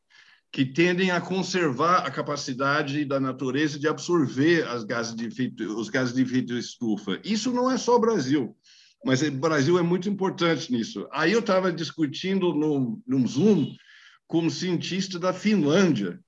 [0.54, 5.90] que tendem a conservar a capacidade da natureza de absorver as gases de efeito, os
[5.90, 7.20] gases de efeito estufa.
[7.26, 8.56] Isso não é só o Brasil,
[9.04, 11.08] mas o Brasil é muito importante nisso.
[11.12, 13.74] Aí eu estava discutindo no, no Zoom
[14.28, 16.20] com um cientista da Finlândia,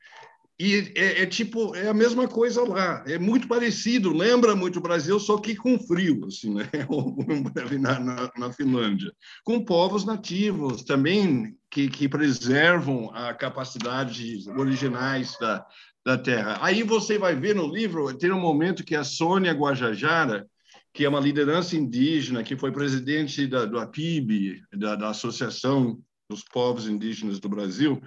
[0.57, 4.81] e é, é, tipo, é a mesma coisa lá, é muito parecido, lembra muito o
[4.81, 6.69] Brasil, só que com frio, assim, né?
[7.79, 9.11] na, na, na Finlândia.
[9.43, 15.65] Com povos nativos também, que, que preservam a capacidade originais da,
[16.05, 16.57] da terra.
[16.61, 20.47] Aí você vai ver no livro, tem um momento que a Sônia Guajajara,
[20.93, 26.45] que é uma liderança indígena, que foi presidente da, do APIB, da, da Associação dos
[26.45, 28.01] Povos Indígenas do Brasil,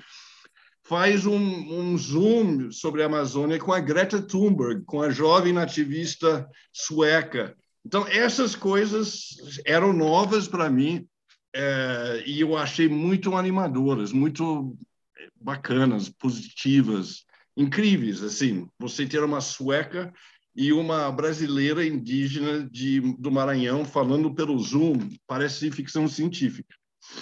[0.88, 6.48] faz um, um, zoom sobre a Amazônia com a Greta Thunberg, com a jovem nativista
[6.72, 7.54] sueca.
[7.84, 11.06] Então, essas coisas eram novas para mim
[11.54, 14.78] é, e eu achei muito animadoras, muito
[15.38, 17.24] bacanas, positivas,
[17.54, 18.22] incríveis.
[18.22, 20.12] Assim, você ter uma sueca
[20.56, 26.74] e uma brasileira indígena de, do Maranhão falando pelo Zoom parece ficção científica.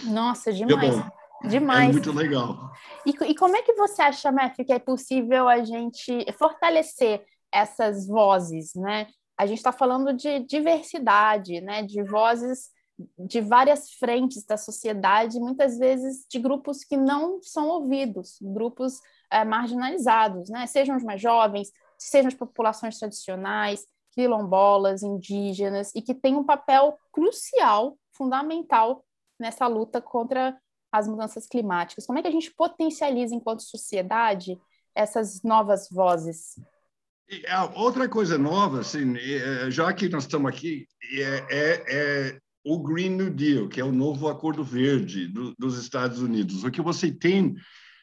[0.05, 1.05] Nossa, demais.
[1.45, 1.91] Demais.
[1.91, 2.73] É muito legal.
[3.05, 8.07] E, e como é que você acha, Matthew, que é possível a gente fortalecer essas
[8.07, 9.07] vozes, né?
[9.39, 11.83] A gente está falando de diversidade, né?
[11.83, 12.71] De vozes
[13.19, 19.45] de várias frentes da sociedade, muitas vezes de grupos que não são ouvidos, grupos é,
[19.45, 20.67] marginalizados, né?
[20.67, 26.99] Sejam os mais jovens, sejam as populações tradicionais, quilombolas, indígenas, e que têm um papel
[27.13, 29.05] crucial, fundamental
[29.39, 30.59] nessa luta contra
[30.99, 32.07] as mudanças climáticas?
[32.07, 34.59] Como é que a gente potencializa, enquanto sociedade,
[34.95, 36.57] essas novas vozes?
[37.75, 43.11] outra coisa nova, assim, é, já que nós estamos aqui, é, é, é, o Green
[43.11, 46.63] New Deal, que é o novo acordo verde do, dos Estados Unidos.
[46.63, 47.55] O que você tem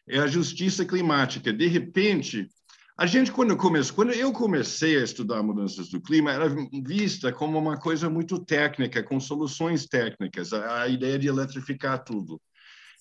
[0.07, 1.53] é a justiça climática.
[1.53, 2.49] De repente,
[2.97, 6.47] a gente, quando, começou, quando eu comecei a estudar mudanças do clima, era
[6.85, 12.39] vista como uma coisa muito técnica, com soluções técnicas, a, a ideia de eletrificar tudo.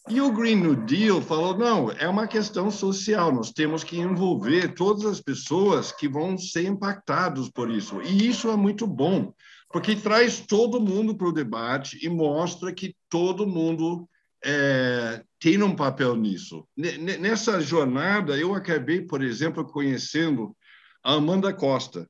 [0.08, 4.74] E o Green New Deal falou: não, é uma questão social, nós temos que envolver
[4.74, 8.02] todas as pessoas que vão ser impactados por isso.
[8.02, 9.32] E isso é muito bom,
[9.70, 14.08] porque traz todo mundo para o debate e mostra que todo mundo
[14.44, 16.66] é, tem um papel nisso.
[16.76, 20.56] Nessa jornada, eu acabei, por exemplo, conhecendo
[21.02, 22.08] a Amanda Costa,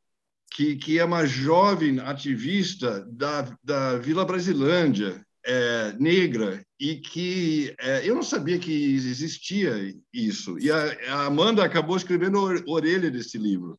[0.50, 8.08] que, que é uma jovem ativista da, da Vila Brasilândia, é, negra e que é,
[8.08, 10.58] eu não sabia que existia isso.
[10.58, 13.78] E a, a, Amanda acabou escrevendo a orelha desse livro.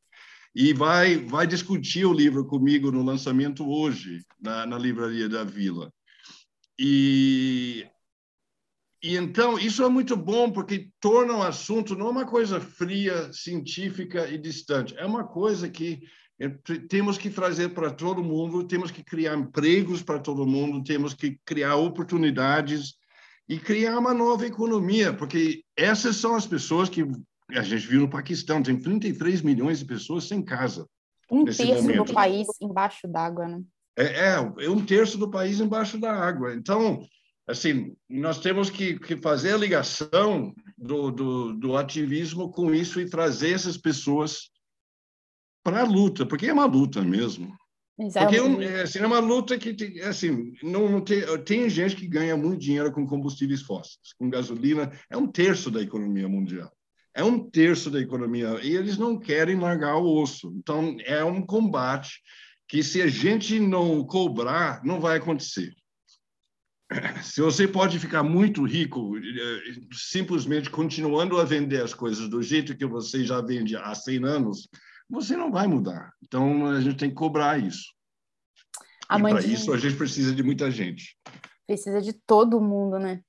[0.55, 5.91] e vai, vai discutir o livro comigo no lançamento hoje, na, na Livraria da Vila.
[6.77, 7.87] E,
[9.01, 14.27] e então, isso é muito bom, porque torna o assunto não uma coisa fria, científica
[14.29, 16.01] e distante, é uma coisa que
[16.89, 21.39] temos que trazer para todo mundo, temos que criar empregos para todo mundo, temos que
[21.45, 22.95] criar oportunidades
[23.47, 27.05] e criar uma nova economia, porque essas são as pessoas que
[27.49, 30.87] a gente viu no Paquistão, tem 33 milhões de pessoas sem casa.
[31.29, 32.05] Um terço momento.
[32.05, 33.61] do país embaixo d'água, né?
[33.97, 36.53] É, é, é, um terço do país embaixo da água.
[36.55, 37.05] Então,
[37.47, 43.09] assim, nós temos que, que fazer a ligação do, do, do ativismo com isso e
[43.09, 44.49] trazer essas pessoas
[45.63, 47.55] para a luta, porque é uma luta mesmo.
[47.95, 52.35] Porque é, assim, é uma luta que, assim, não, não tem, tem gente que ganha
[52.35, 56.71] muito dinheiro com combustíveis fósseis, com gasolina, é um terço da economia mundial.
[57.15, 60.51] É um terço da economia, e eles não querem largar o osso.
[60.57, 62.19] Então, é um combate
[62.67, 65.75] que, se a gente não cobrar, não vai acontecer.
[67.23, 69.61] Se você pode ficar muito rico eh,
[69.93, 74.67] simplesmente continuando a vender as coisas do jeito que você já vende há 100 anos,
[75.09, 76.11] você não vai mudar.
[76.23, 77.93] Então, a gente tem que cobrar isso.
[79.11, 81.17] e para isso, a gente precisa de muita gente.
[81.67, 83.21] Precisa de todo mundo, né?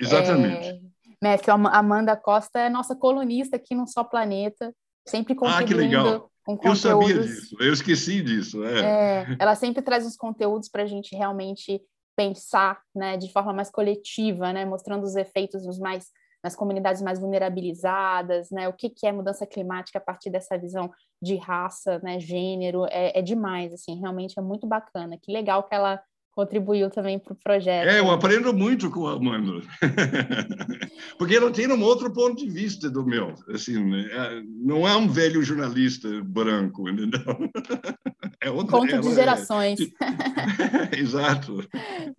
[0.00, 0.68] Exatamente.
[0.68, 0.80] É...
[1.22, 4.74] Matthew, a Amanda Costa é nossa colunista aqui no Só Planeta,
[5.06, 5.64] sempre contribuindo.
[5.64, 6.32] Ah, que legal.
[6.44, 8.64] Com eu sabia disso, eu esqueci disso.
[8.64, 8.80] É.
[8.80, 11.80] É, ela sempre traz os conteúdos para a gente realmente
[12.16, 16.10] pensar né, de forma mais coletiva, né, mostrando os efeitos dos mais
[16.42, 18.68] nas comunidades mais vulnerabilizadas, né?
[18.68, 22.18] O que, que é mudança climática a partir dessa visão de raça, né?
[22.18, 25.18] Gênero, é, é demais, assim, realmente é muito bacana.
[25.20, 26.00] Que legal que ela
[26.32, 27.88] contribuiu também para o projeto.
[27.88, 29.60] É, eu aprendo muito com a Amanda,
[31.18, 34.08] porque ela tem um outro ponto de vista do meu, assim, né?
[34.10, 37.20] é, não é um velho jornalista branco, entendeu?
[38.42, 39.78] É outra, Conto de é gerações.
[39.80, 40.98] É...
[40.98, 41.58] Exato.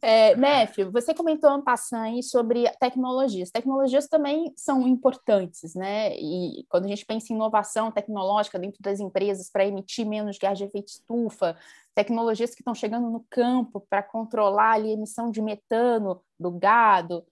[0.01, 3.51] É, Matthew, você comentou ano passando sobre tecnologias.
[3.51, 6.15] Tecnologias também são importantes, né?
[6.15, 10.57] E quando a gente pensa em inovação tecnológica dentro das empresas para emitir menos gás
[10.57, 11.57] de efeito estufa,
[11.93, 17.25] tecnologias que estão chegando no campo para controlar ali, a emissão de metano do gado.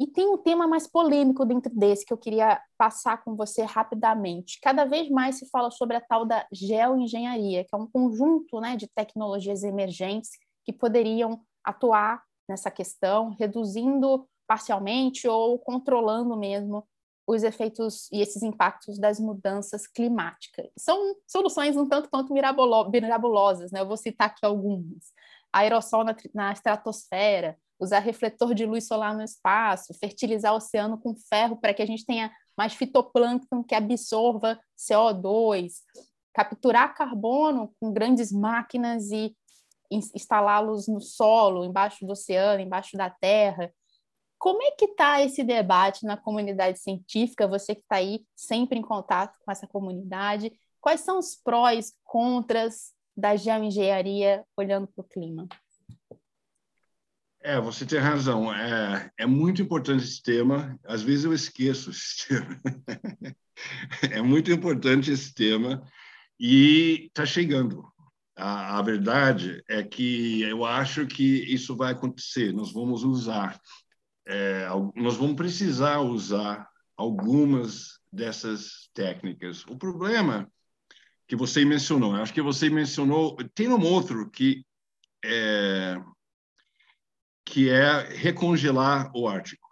[0.00, 4.58] E tem um tema mais polêmico dentro desse que eu queria passar com você rapidamente.
[4.62, 8.76] Cada vez mais se fala sobre a tal da geoengenharia, que é um conjunto né,
[8.76, 10.30] de tecnologias emergentes
[10.64, 16.88] que poderiam atuar nessa questão, reduzindo parcialmente ou controlando mesmo
[17.26, 20.66] os efeitos e esses impactos das mudanças climáticas.
[20.78, 23.80] São soluções um tanto quanto mirabolosas, né?
[23.80, 25.12] Eu vou citar aqui algumas.
[25.52, 31.14] Aerossol na, na estratosfera, usar refletor de luz solar no espaço, fertilizar o oceano com
[31.14, 35.72] ferro para que a gente tenha mais fitoplâncton que absorva CO2,
[36.34, 39.34] capturar carbono com grandes máquinas e
[39.90, 43.72] instalá-los no solo, embaixo do oceano, embaixo da terra.
[44.38, 47.48] Como é que está esse debate na comunidade científica?
[47.48, 52.92] Você que está aí sempre em contato com essa comunidade, quais são os prós, contras
[53.16, 55.48] da geoengenharia olhando para o clima?
[57.42, 58.52] É, você tem razão.
[58.52, 60.78] É, é muito importante esse tema.
[60.84, 62.60] Às vezes eu esqueço esse tema.
[64.10, 65.82] é muito importante esse tema
[66.38, 67.90] e está chegando.
[68.36, 72.52] A, a, verdade é que eu acho que isso vai acontecer.
[72.52, 73.60] Nós vamos usar
[74.30, 79.66] é, nós vamos precisar usar algumas dessas técnicas.
[79.66, 80.48] O problema
[81.26, 84.64] que você mencionou, acho que você mencionou, tem um outro que
[85.24, 86.00] é,
[87.50, 89.68] que é recongelar o Ártico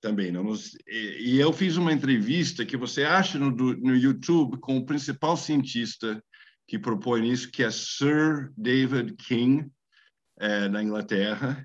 [0.00, 0.32] também.
[0.32, 0.44] Não?
[0.88, 6.22] E eu fiz uma entrevista que você acha no, no YouTube com o principal cientista
[6.66, 9.70] que propõe isso, que é Sir David King,
[10.38, 11.64] é, da Inglaterra,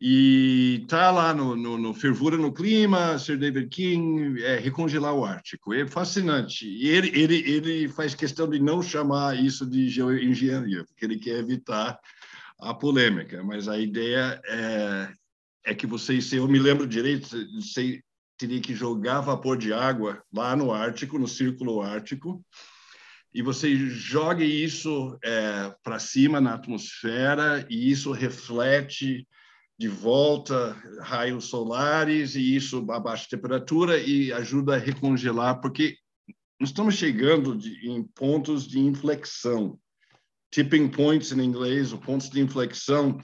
[0.00, 5.24] e tá lá no, no, no, Fervura no Clima, Sir David King, é, recongelar o
[5.24, 5.74] Ártico.
[5.74, 6.64] É fascinante.
[6.64, 11.38] E ele, ele, ele faz questão de não chamar isso de geoengenharia, porque ele quer
[11.40, 11.98] evitar
[12.60, 13.42] a polêmica.
[13.42, 15.12] Mas a ideia é,
[15.66, 18.00] é que vocês, se eu me lembro direito, você
[18.38, 22.44] teria que jogar vapor de água lá no Ártico, no Círculo Ártico,
[23.32, 29.26] e você joga isso é, para cima na atmosfera, e isso reflete
[29.78, 35.96] de volta raios solares e isso a temperatura e ajuda a recongelar, porque
[36.60, 39.78] nós estamos chegando de, em pontos de inflexão,
[40.50, 43.18] tipping points em inglês, ou pontos de inflexão,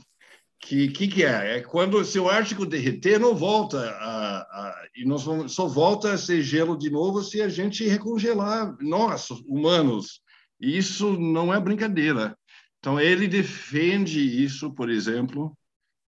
[0.61, 1.59] que que, que é?
[1.59, 6.13] É quando se o Ártico derreter, não volta a, a, e nós vamos, só volta
[6.13, 10.21] a ser gelo de novo se a gente recongelar, nós humanos
[10.61, 12.37] Isso não é brincadeira.
[12.79, 15.57] Então, ele defende isso, por exemplo,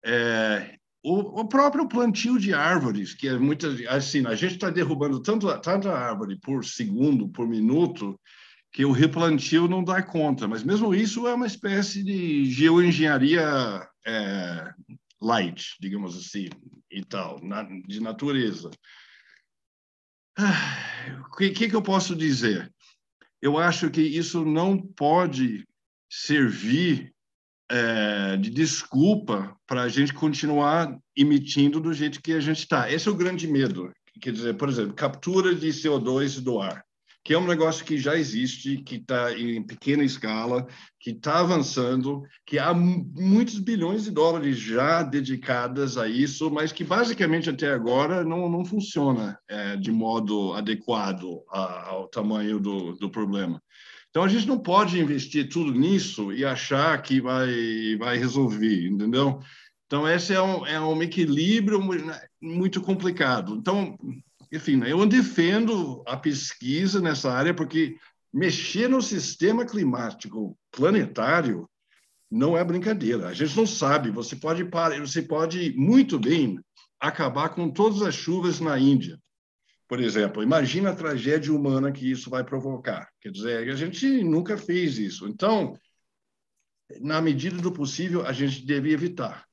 [0.04, 5.22] é, o, o, próprio plantio de árvores, que é muitas assim, a gente está derrubando
[5.22, 8.20] tanto, tanta árvore por segundo, por minuto,
[8.72, 10.48] que o replantio não dá conta.
[10.48, 14.74] Mas mesmo isso é uma espécie de geoengenharia é,
[15.22, 16.50] light, digamos assim,
[16.92, 18.70] e tal, na, de natureza.
[20.38, 22.72] Ah, o que, que eu posso dizer?
[23.42, 25.66] Eu acho que isso não pode
[26.10, 27.14] servir
[27.70, 32.92] é, de desculpa para a gente continuar emitindo do jeito que a gente está.
[32.92, 33.92] Esse é o grande medo.
[34.22, 36.87] Quer dizer, por exemplo, captura de CO2 do ar
[37.28, 40.66] que é um negócio que já existe, que está em pequena escala,
[40.98, 46.86] que está avançando, que há muitos bilhões de dólares já dedicadas a isso, mas que
[46.86, 53.10] basicamente até agora não, não funciona é, de modo adequado a, ao tamanho do, do
[53.10, 53.62] problema.
[54.10, 59.42] Então a gente não pode investir tudo nisso e achar que vai, vai resolver, entendeu?
[59.86, 61.82] Então esse é um, é um equilíbrio
[62.42, 63.54] muito complicado.
[63.54, 63.98] Então
[64.52, 67.96] enfim, eu defendo a pesquisa nessa área porque
[68.34, 71.70] mexer no sistema climático planetário
[72.30, 73.28] não é brincadeira.
[73.28, 74.12] A gente não sabe.
[74.12, 74.64] Você pode
[75.00, 76.60] você pode muito bem
[77.00, 79.20] acabar com todas as chuvas na Índia,
[79.88, 80.44] por exemplo.
[80.44, 83.08] Imagina a tragédia humana que isso vai provocar.
[83.22, 85.28] Quer dizer, a gente nunca fez isso.
[85.28, 85.78] Então,
[87.00, 89.47] na medida do possível, a gente deve evitar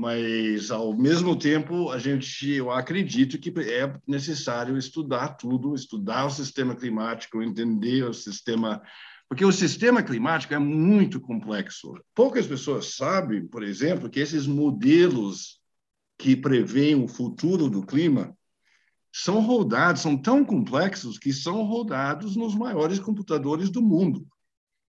[0.00, 6.30] mas ao mesmo tempo a gente eu acredito que é necessário estudar tudo estudar o
[6.30, 8.80] sistema climático entender o sistema
[9.28, 11.94] porque o sistema climático é muito complexo.
[12.14, 15.60] Poucas pessoas sabem por exemplo que esses modelos
[16.16, 18.34] que preveem o futuro do clima
[19.12, 24.26] são rodados são tão complexos que são rodados nos maiores computadores do mundo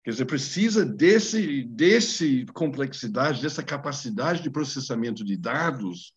[0.08, 6.14] Quer dizer, precisa desse, desse complexidade, dessa capacidade de processamento de dados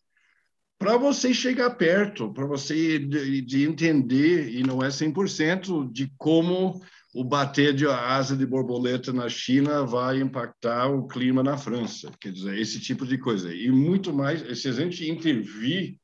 [0.78, 6.80] para você chegar perto, para você de, de, entender, e não é 100%, de como
[7.12, 12.12] o bater de asa de borboleta na China vai impactar o clima na França.
[12.20, 13.52] Quer dizer, esse tipo de coisa.
[13.52, 15.98] E muito mais, se a gente intervir.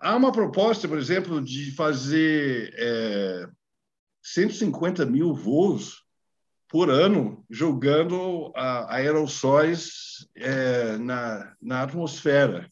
[0.00, 3.46] Há uma proposta, por exemplo, de fazer é,
[4.22, 6.08] 150 mil voos
[6.70, 12.70] por ano jogando aerossóis é, na, na atmosfera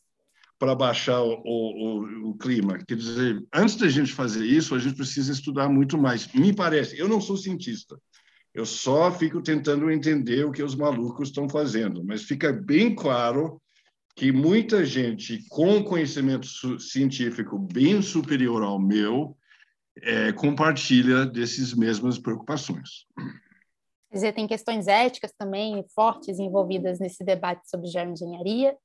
[0.56, 2.78] para baixar o, o, o, clima.
[2.86, 6.32] Quer dizer, antes da gente fazer isso, a gente precisa estudar muito mais.
[6.32, 7.98] Me parece, eu não sou cientista,
[8.54, 13.60] eu só fico tentando entender o que os malucos estão fazendo, mas fica bem claro
[14.16, 16.46] que muita gente com conhecimento
[16.80, 19.36] científico bem superior ao meu
[20.02, 23.06] é, compartilha dessas mesmas preocupações.
[24.10, 28.76] Quer dizer, tem questões éticas também fortes envolvidas nesse debate sobre geoengenharia.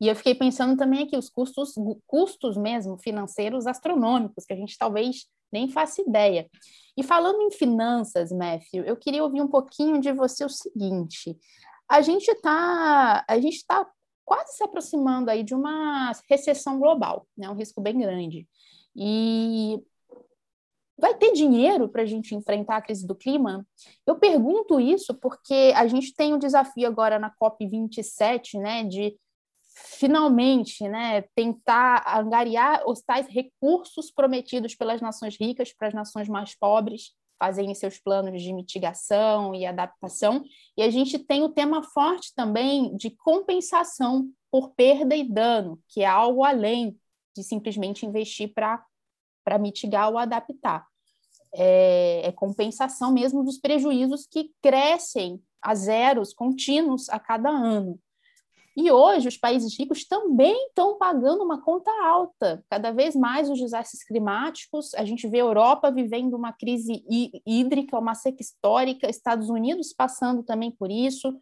[0.00, 1.74] E eu fiquei pensando também aqui os custos,
[2.06, 6.48] custos mesmo financeiros astronômicos, que a gente talvez nem faça ideia.
[6.96, 11.36] E falando em finanças, Matthew, eu queria ouvir um pouquinho de você o seguinte:
[11.90, 13.84] a gente está a gente está
[14.24, 17.48] quase se aproximando aí de uma recessão global, né?
[17.48, 18.46] Um risco bem grande.
[18.94, 19.82] E
[20.98, 23.66] vai ter dinheiro para a gente enfrentar a crise do clima?
[24.06, 29.16] Eu pergunto isso porque a gente tem um desafio agora na COP27, né, de
[29.84, 36.56] finalmente, né, tentar angariar os tais recursos prometidos pelas nações ricas para as nações mais
[36.56, 40.42] pobres fazerem seus planos de mitigação e adaptação.
[40.76, 46.02] E a gente tem o tema forte também de compensação por perda e dano, que
[46.02, 46.98] é algo além
[47.36, 48.84] de simplesmente investir para
[49.48, 50.86] para mitigar ou adaptar.
[51.54, 57.98] É, é, compensação mesmo dos prejuízos que crescem a zeros contínuos a cada ano.
[58.76, 62.62] E hoje os países ricos também estão pagando uma conta alta.
[62.68, 67.02] Cada vez mais os desastres climáticos, a gente vê a Europa vivendo uma crise
[67.46, 71.34] hídrica, uma seca histórica, Estados Unidos passando também por isso.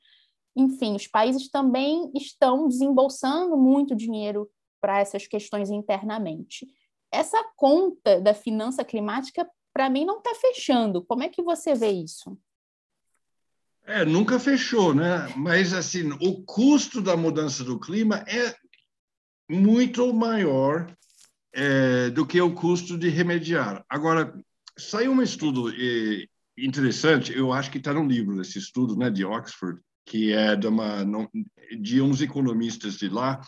[0.55, 4.49] Enfim, os países também estão desembolsando muito dinheiro
[4.81, 6.69] para essas questões internamente
[7.17, 11.03] essa conta da finança climática, para mim, não está fechando.
[11.03, 12.39] Como é que você vê isso?
[13.85, 15.33] É, nunca fechou, né?
[15.37, 18.55] Mas, assim, o custo da mudança do clima é
[19.49, 20.95] muito maior
[21.53, 23.85] é, do que o custo de remediar.
[23.89, 24.35] Agora,
[24.77, 25.73] saiu um estudo
[26.59, 30.67] interessante, eu acho que está no livro esse estudo, né, de Oxford, que é de,
[30.67, 31.05] uma,
[31.81, 33.41] de uns economistas de lá,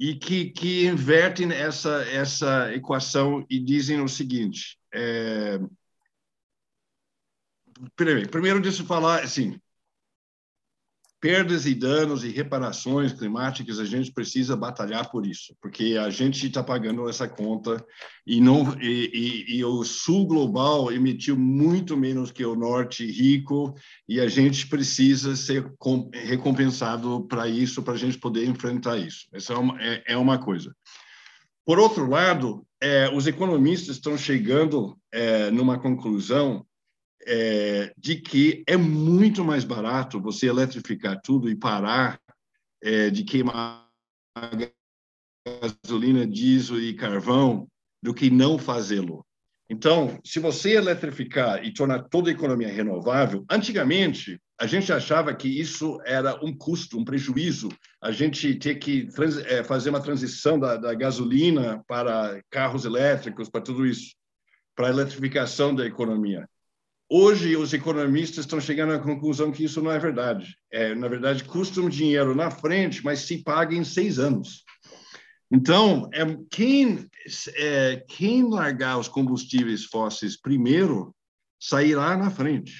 [0.00, 5.60] e que, que invertem essa, essa equação e dizem o seguinte: é,
[7.94, 9.60] primeiro, deixa eu falar, assim,
[11.20, 16.46] perdas e danos e reparações climáticas, a gente precisa batalhar por isso, porque a gente
[16.46, 17.84] está pagando essa conta
[18.26, 23.74] e não e, e, e, o sul global emitiu muito menos que o norte rico
[24.08, 25.70] e a gente precisa ser
[26.12, 29.26] recompensado para isso, para a gente poder enfrentar isso.
[29.32, 30.74] Essa é uma, é, é uma coisa.
[31.66, 36.64] Por outro lado, é, os economistas estão chegando é, numa conclusão
[37.26, 42.20] é, de que é muito mais barato você eletrificar tudo e parar
[42.82, 43.88] é, de queimar
[45.60, 47.68] gasolina, diesel e carvão
[48.02, 49.24] do que não fazê-lo.
[49.68, 55.48] Então, se você eletrificar e tornar toda a economia renovável, antigamente a gente achava que
[55.48, 57.70] isso era um custo, um prejuízo,
[58.02, 59.08] a gente ter que
[59.46, 64.14] é, fazer uma transição da, da gasolina para carros elétricos, para tudo isso,
[64.74, 66.46] para a eletrificação da economia.
[67.12, 70.56] Hoje, os economistas estão chegando à conclusão que isso não é verdade.
[70.70, 74.64] É, na verdade, custa um dinheiro na frente, mas se paga em seis anos.
[75.50, 77.08] Então, é, quem,
[77.56, 81.12] é, quem largar os combustíveis fósseis primeiro
[81.58, 82.72] sairá na frente.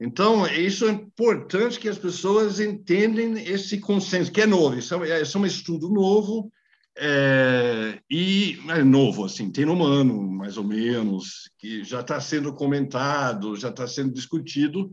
[0.00, 5.22] Então, isso é importante que as pessoas entendam esse consenso, que é novo, isso é,
[5.22, 6.50] isso é um estudo novo,
[6.96, 12.52] é, e é novo, assim, tem um ano, mais ou menos, que já está sendo
[12.52, 14.90] comentado, já está sendo discutido,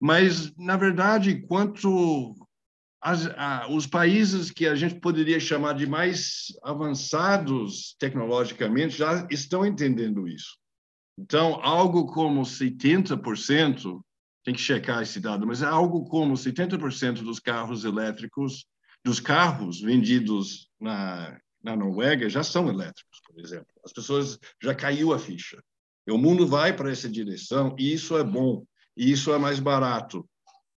[0.00, 2.34] mas, na verdade, quanto
[3.00, 9.66] as, a, os países que a gente poderia chamar de mais avançados tecnologicamente já estão
[9.66, 10.56] entendendo isso.
[11.18, 14.00] Então, algo como 70%,
[14.44, 18.66] tem que checar esse dado, mas é algo como 70% dos carros elétricos
[19.04, 23.68] dos carros vendidos na, na Noruega já são elétricos, por exemplo.
[23.84, 25.62] As pessoas já caiu a ficha.
[26.08, 28.64] O mundo vai para essa direção e isso é bom,
[28.96, 30.28] e isso é mais barato.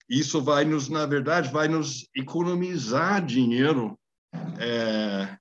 [0.10, 4.00] Isso vai nos, na verdade, vai nos economizar dinheiro
[4.60, 5.38] é,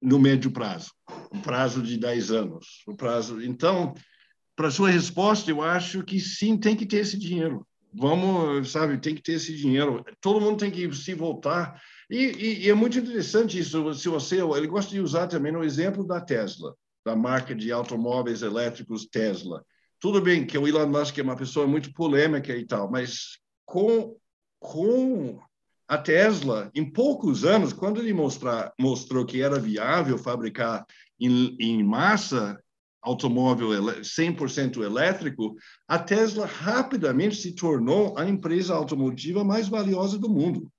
[0.00, 0.92] no médio prazo,
[1.32, 2.82] um prazo de 10 anos.
[2.86, 3.42] O prazo.
[3.42, 3.94] Então,
[4.54, 9.14] para sua resposta, eu acho que sim, tem que ter esse dinheiro vamos, sabe, tem
[9.14, 10.04] que ter esse dinheiro.
[10.20, 11.80] Todo mundo tem que se voltar.
[12.10, 13.94] E, e, e, é muito interessante isso.
[13.94, 16.74] Se você, ele gosta de usar também no exemplo da Tesla,
[17.04, 19.64] da marca de automóveis elétricos Tesla.
[20.00, 24.16] Tudo bem que o Elon Musk é uma pessoa muito polêmica e tal, mas com
[24.64, 25.38] com
[25.86, 30.86] a Tesla, em poucos anos, quando ele mostrar, mostrou que era viável fabricar
[31.20, 32.58] em, em massa
[33.02, 35.54] automóvel 100% elétrico,
[35.86, 40.72] a Tesla rapidamente se tornou a empresa automotiva mais valiosa do mundo.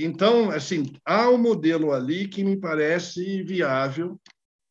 [0.00, 4.20] Então, assim, há um modelo ali que me parece viável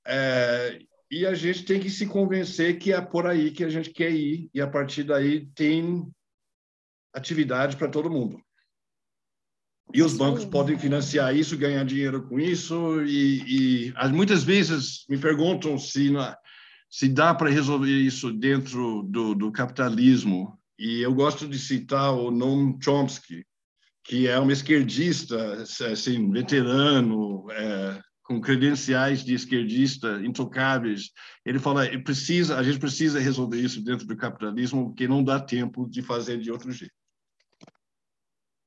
[0.06, 3.90] é, e a gente tem que se convencer que é por aí que a gente
[3.90, 6.10] quer ir e a partir daí tem
[7.14, 8.42] atividade para todo mundo.
[9.94, 13.02] E os bancos podem financiar isso, ganhar dinheiro com isso.
[13.04, 16.38] E, e muitas vezes me perguntam se, na,
[16.90, 20.58] se dá para resolver isso dentro do, do, capitalismo.
[20.80, 23.46] E eu gosto de citar o Noam Chomsky,
[24.04, 31.12] que é um esquerdista, assim, veterano, é, com credenciais de esquerdista intocáveis.
[31.46, 35.90] Ele fala: precisa, a gente precisa resolver isso dentro do capitalismo, porque não dá tempo
[35.90, 36.94] de fazer de outro jeito.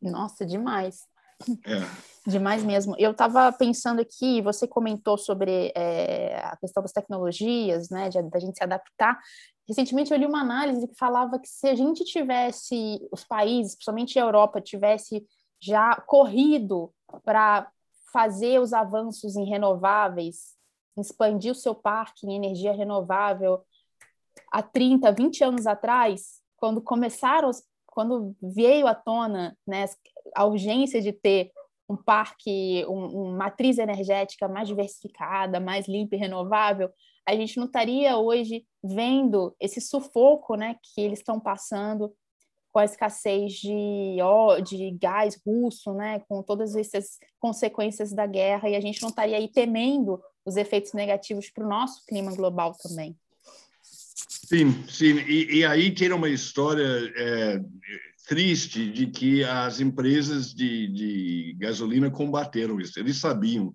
[0.00, 1.00] Nossa, demais.
[1.64, 1.80] É.
[2.26, 2.94] Demais mesmo.
[2.98, 8.56] Eu estava pensando aqui, você comentou sobre é, a questão das tecnologias, né, da gente
[8.56, 9.20] se adaptar.
[9.68, 14.18] Recentemente eu li uma análise que falava que se a gente tivesse, os países, principalmente
[14.18, 15.26] a Europa, tivesse
[15.60, 16.90] já corrido
[17.24, 17.70] para
[18.10, 20.54] fazer os avanços em renováveis,
[20.96, 23.62] expandir o seu parque em energia renovável
[24.50, 27.50] há 30, 20 anos atrás, quando começaram,
[27.86, 29.84] quando veio à tona né,
[30.34, 31.50] a urgência de ter
[31.88, 36.90] um parque, uma um matriz energética mais diversificada, mais limpa e renovável,
[37.26, 42.12] a gente não estaria hoje vendo esse sufoco né, que eles estão passando
[42.70, 48.68] com a escassez de, ó, de gás russo, né, com todas essas consequências da guerra,
[48.68, 52.74] e a gente não estaria aí temendo os efeitos negativos para o nosso clima global
[52.82, 53.16] também.
[53.80, 55.18] Sim, sim.
[55.20, 57.60] E, e aí tem uma história é,
[58.26, 62.98] triste de que as empresas de, de gasolina combateram isso.
[62.98, 63.74] Eles sabiam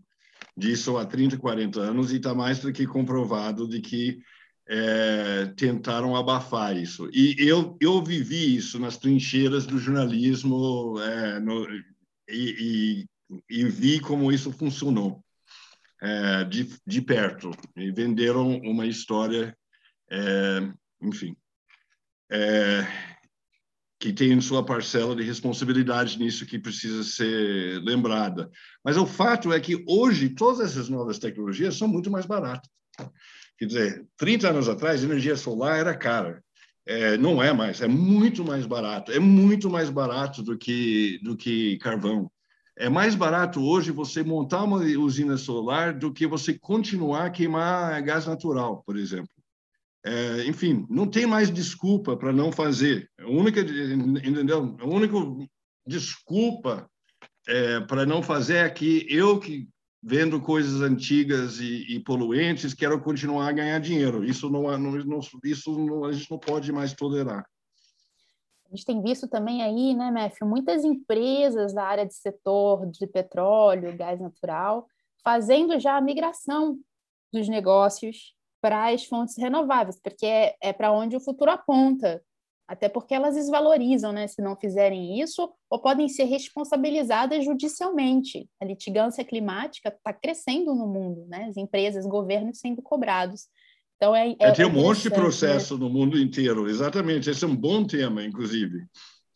[0.58, 4.20] disso há 30, 40 anos e está mais do que comprovado de que
[4.68, 7.10] é, tentaram abafar isso.
[7.12, 11.68] E eu, eu vivi isso nas trincheiras do jornalismo é, no,
[12.28, 13.08] e, e,
[13.50, 15.24] e, vi como isso funcionou
[16.02, 17.52] é, de, de perto.
[17.76, 19.56] E venderam uma história
[20.12, 20.72] é,
[21.02, 21.36] enfim,
[22.32, 23.09] é,
[24.00, 28.50] que tem sua parcela de responsabilidade nisso que precisa ser lembrada.
[28.84, 32.70] Mas o fato é que hoje todas essas novas tecnologias são muito mais baratas.
[33.58, 36.42] Quer dizer, 30 anos atrás, energia solar era cara.
[36.86, 39.12] É, não é mais, é muito mais barato.
[39.12, 42.32] É muito mais barato do que, do que carvão.
[42.78, 48.02] É mais barato hoje você montar uma usina solar do que você continuar a queimar
[48.02, 49.30] gás natural, por exemplo.
[50.10, 53.08] É, enfim, não tem mais desculpa para não fazer.
[53.20, 54.76] A única, entendeu?
[54.80, 55.16] A única
[55.86, 56.90] desculpa
[57.48, 59.70] é, para não fazer é que eu que
[60.02, 64.26] vendo coisas antigas e, e, poluentes quero continuar a ganhar dinheiro.
[64.26, 67.46] Isso não, não isso não, a gente não pode mais tolerar.
[68.66, 73.06] A gente tem visto também aí, né, Matthew, muitas empresas da área de setor de
[73.06, 74.88] petróleo, gás natural,
[75.24, 76.80] fazendo já a migração
[77.32, 82.22] dos negócios para as fontes renováveis, porque é, é para onde o futuro aponta.
[82.68, 88.48] Até porque elas desvalorizam, né, se não fizerem isso, ou podem ser responsabilizadas judicialmente.
[88.62, 91.46] A litigância climática está crescendo no mundo, né?
[91.46, 93.48] As empresas, governos sendo cobrados.
[93.96, 97.30] Então é, é, é tem um monte de processo no mundo inteiro, exatamente.
[97.30, 98.86] Esse é um bom tema, inclusive.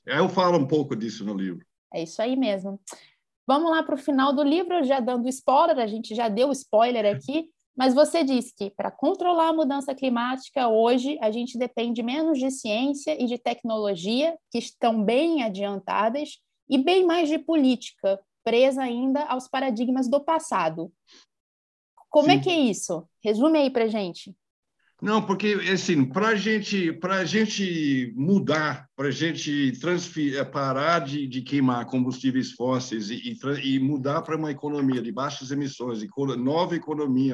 [0.05, 1.65] Eu falo um pouco disso no livro.
[1.91, 2.79] É isso aí mesmo.
[3.47, 7.05] Vamos lá para o final do livro, já dando spoiler, a gente já deu spoiler
[7.15, 7.49] aqui.
[7.75, 12.51] Mas você disse que para controlar a mudança climática, hoje a gente depende menos de
[12.51, 19.25] ciência e de tecnologia, que estão bem adiantadas, e bem mais de política, presa ainda
[19.25, 20.91] aos paradigmas do passado.
[22.09, 22.39] Como é Sim.
[22.39, 23.07] é que é isso?
[23.23, 24.35] Resume aí para gente.
[25.03, 31.41] Não, porque assim, para gente, a gente mudar, para a gente transferir, parar de, de,
[31.41, 35.99] queimar combustíveis fósseis e, e, e mudar para uma economia de baixas emissões,
[36.37, 37.33] nova economia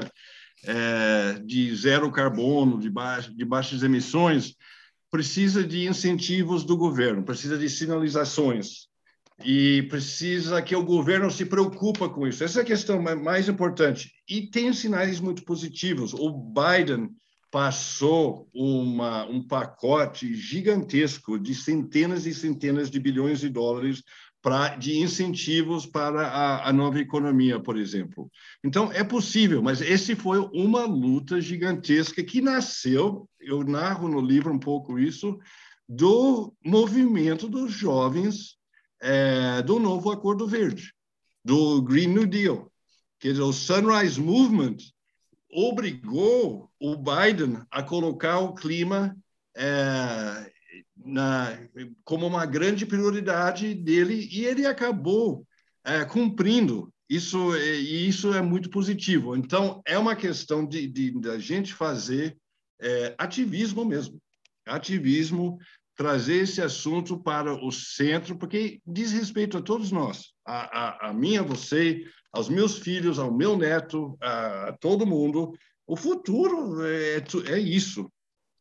[0.64, 4.56] é, de zero carbono, de, baixo, de baixas emissões,
[5.12, 8.88] precisa de incentivos do governo, precisa de sinalizações
[9.46, 12.44] e precisa que o governo se preocupa com isso.
[12.44, 14.12] Essa é a questão mais importante.
[14.28, 16.16] E tem sinais muito positivos.
[16.16, 17.12] O Biden
[17.52, 24.04] passou uma, um pacote gigantesco de centenas e centenas de bilhões de dólares
[24.42, 28.32] pra, de incentivos para a, a, nova economia, por exemplo.
[28.64, 34.54] Então, é possível, mas esse foi uma luta gigantesca que nasceu, eu narro no livro
[34.54, 35.40] um pouco isso,
[35.88, 38.58] do movimento dos jovens
[39.02, 40.94] é, do novo Acordo Verde,
[41.44, 42.72] do Green New Deal.
[43.20, 44.78] Quer dizer, o Sunrise Movement
[45.52, 49.16] obrigou o Biden a colocar o clima
[49.56, 50.52] é,
[50.96, 51.58] na,
[52.04, 55.46] como uma grande prioridade dele e ele acabou
[55.84, 56.94] é, cumprindo.
[57.10, 59.36] Isso e isso é muito positivo.
[59.36, 62.38] Então é uma questão de, de, de gente fazer
[62.80, 64.22] é, ativismo mesmo,
[64.66, 65.58] ativismo,
[65.96, 71.14] trazer esse assunto para o centro, porque diz respeito a todos nós, a, a, a
[71.14, 75.54] mim, a você, aos meus filhos, ao meu neto, a, a todo mundo.
[75.86, 78.12] O futuro é, é isso.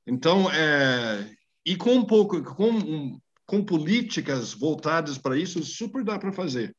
[0.07, 1.35] Então, é,
[1.65, 6.75] e com um pouco, com, com políticas voltadas para isso, super dá para fazer.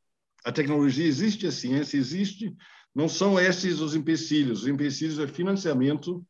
[0.45, 2.55] A tecnologia existe, a ciência existe,
[2.93, 4.61] não são esses os empecilhos.
[4.61, 6.25] Os empecilhos é financiamento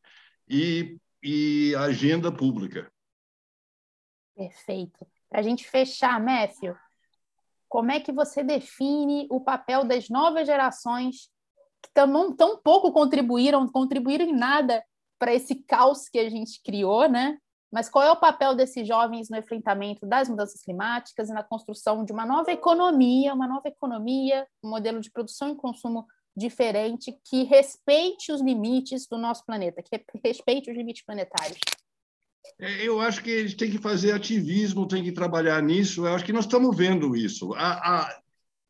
[0.47, 2.91] e, e agenda pública.
[4.35, 5.05] Perfeito.
[5.29, 6.75] Para a gente fechar, Matthew,
[7.69, 11.29] como é que você define o papel das novas gerações
[11.81, 14.83] que tão, tão pouco contribuíram, contribuíram em nada
[15.17, 17.37] para esse caos que a gente criou, né?
[17.71, 22.03] Mas qual é o papel desses jovens no enfrentamento das mudanças climáticas e na construção
[22.03, 27.43] de uma nova economia, uma nova economia, um modelo de produção e consumo diferente que
[27.43, 31.59] respeite os limites do nosso planeta, que respeite os limites planetários?
[32.59, 36.05] É, eu acho que gente tem que fazer ativismo, tem que trabalhar nisso.
[36.05, 37.53] Eu acho que nós estamos vendo isso.
[37.53, 38.19] A, a,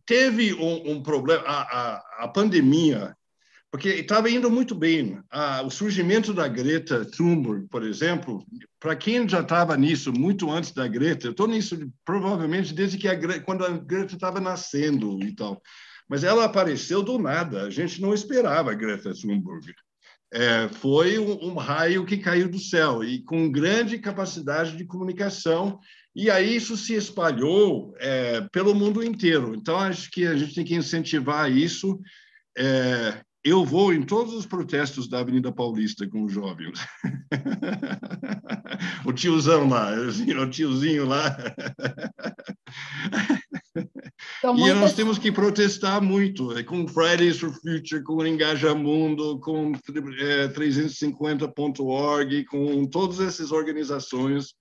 [0.05, 3.15] teve um, um problema, a, a, pandemia,
[3.71, 5.19] porque estava indo muito bem.
[5.65, 8.45] o surgimento da Greta Thunberg, por exemplo,
[8.79, 13.07] para quem já estava nisso muito antes da Greta, eu estou nisso provavelmente desde que
[13.07, 15.61] a, quando a Greta estava nascendo e tal.
[16.07, 17.63] Mas ela apareceu do nada.
[17.63, 19.73] A gente não esperava a Greta Thunberg
[20.31, 25.79] é, foi um, um, raio que caiu do céu e com grande capacidade de comunicação
[26.15, 29.55] e aí isso se espalhou é, pelo mundo inteiro.
[29.55, 31.99] Então acho que a gente tem que incentivar isso.
[32.57, 36.79] É, eu vou em todos os protestos da Avenida Paulista com os jovens.
[39.05, 41.37] o tiozão lá, o tiozinho lá.
[44.39, 44.79] Então, e muitas...
[44.79, 49.73] nós temos que protestar muito, é, com Fridays for Future, com Engajamundo, com
[50.19, 54.53] é, 350.org, com todas essas organizações,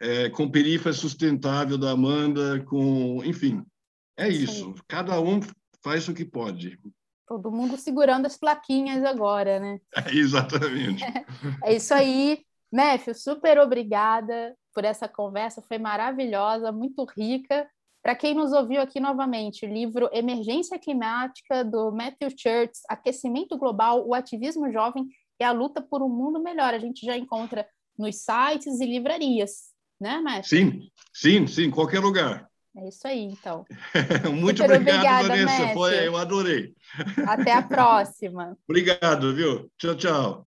[0.00, 3.62] é, com Perifa Sustentável da Amanda, com, enfim,
[4.16, 4.66] é isso.
[4.66, 4.74] Sim.
[4.86, 5.40] Cada um
[5.82, 6.78] faz o que pode.
[7.26, 9.80] Todo mundo segurando as plaquinhas agora, né?
[9.96, 11.04] É, exatamente.
[11.64, 12.44] é isso aí.
[12.72, 17.68] Matthew, super obrigada por essa conversa, foi maravilhosa, muito rica.
[18.02, 24.06] Para quem nos ouviu aqui novamente, o livro Emergência Climática, do Matthew Church, Aquecimento Global,
[24.06, 25.06] o Ativismo Jovem
[25.38, 26.72] e a Luta por um Mundo Melhor.
[26.72, 27.66] A gente já encontra
[27.98, 30.44] nos sites e livrarias, né, Matthew?
[30.44, 32.48] Sim, sim, sim, qualquer lugar.
[32.76, 33.64] É isso aí, então.
[34.32, 35.74] Muito Super obrigado, obrigada, Vanessa.
[35.74, 36.74] Foi, eu adorei.
[37.26, 38.56] Até a próxima.
[38.66, 39.70] obrigado, viu?
[39.76, 40.49] Tchau, tchau.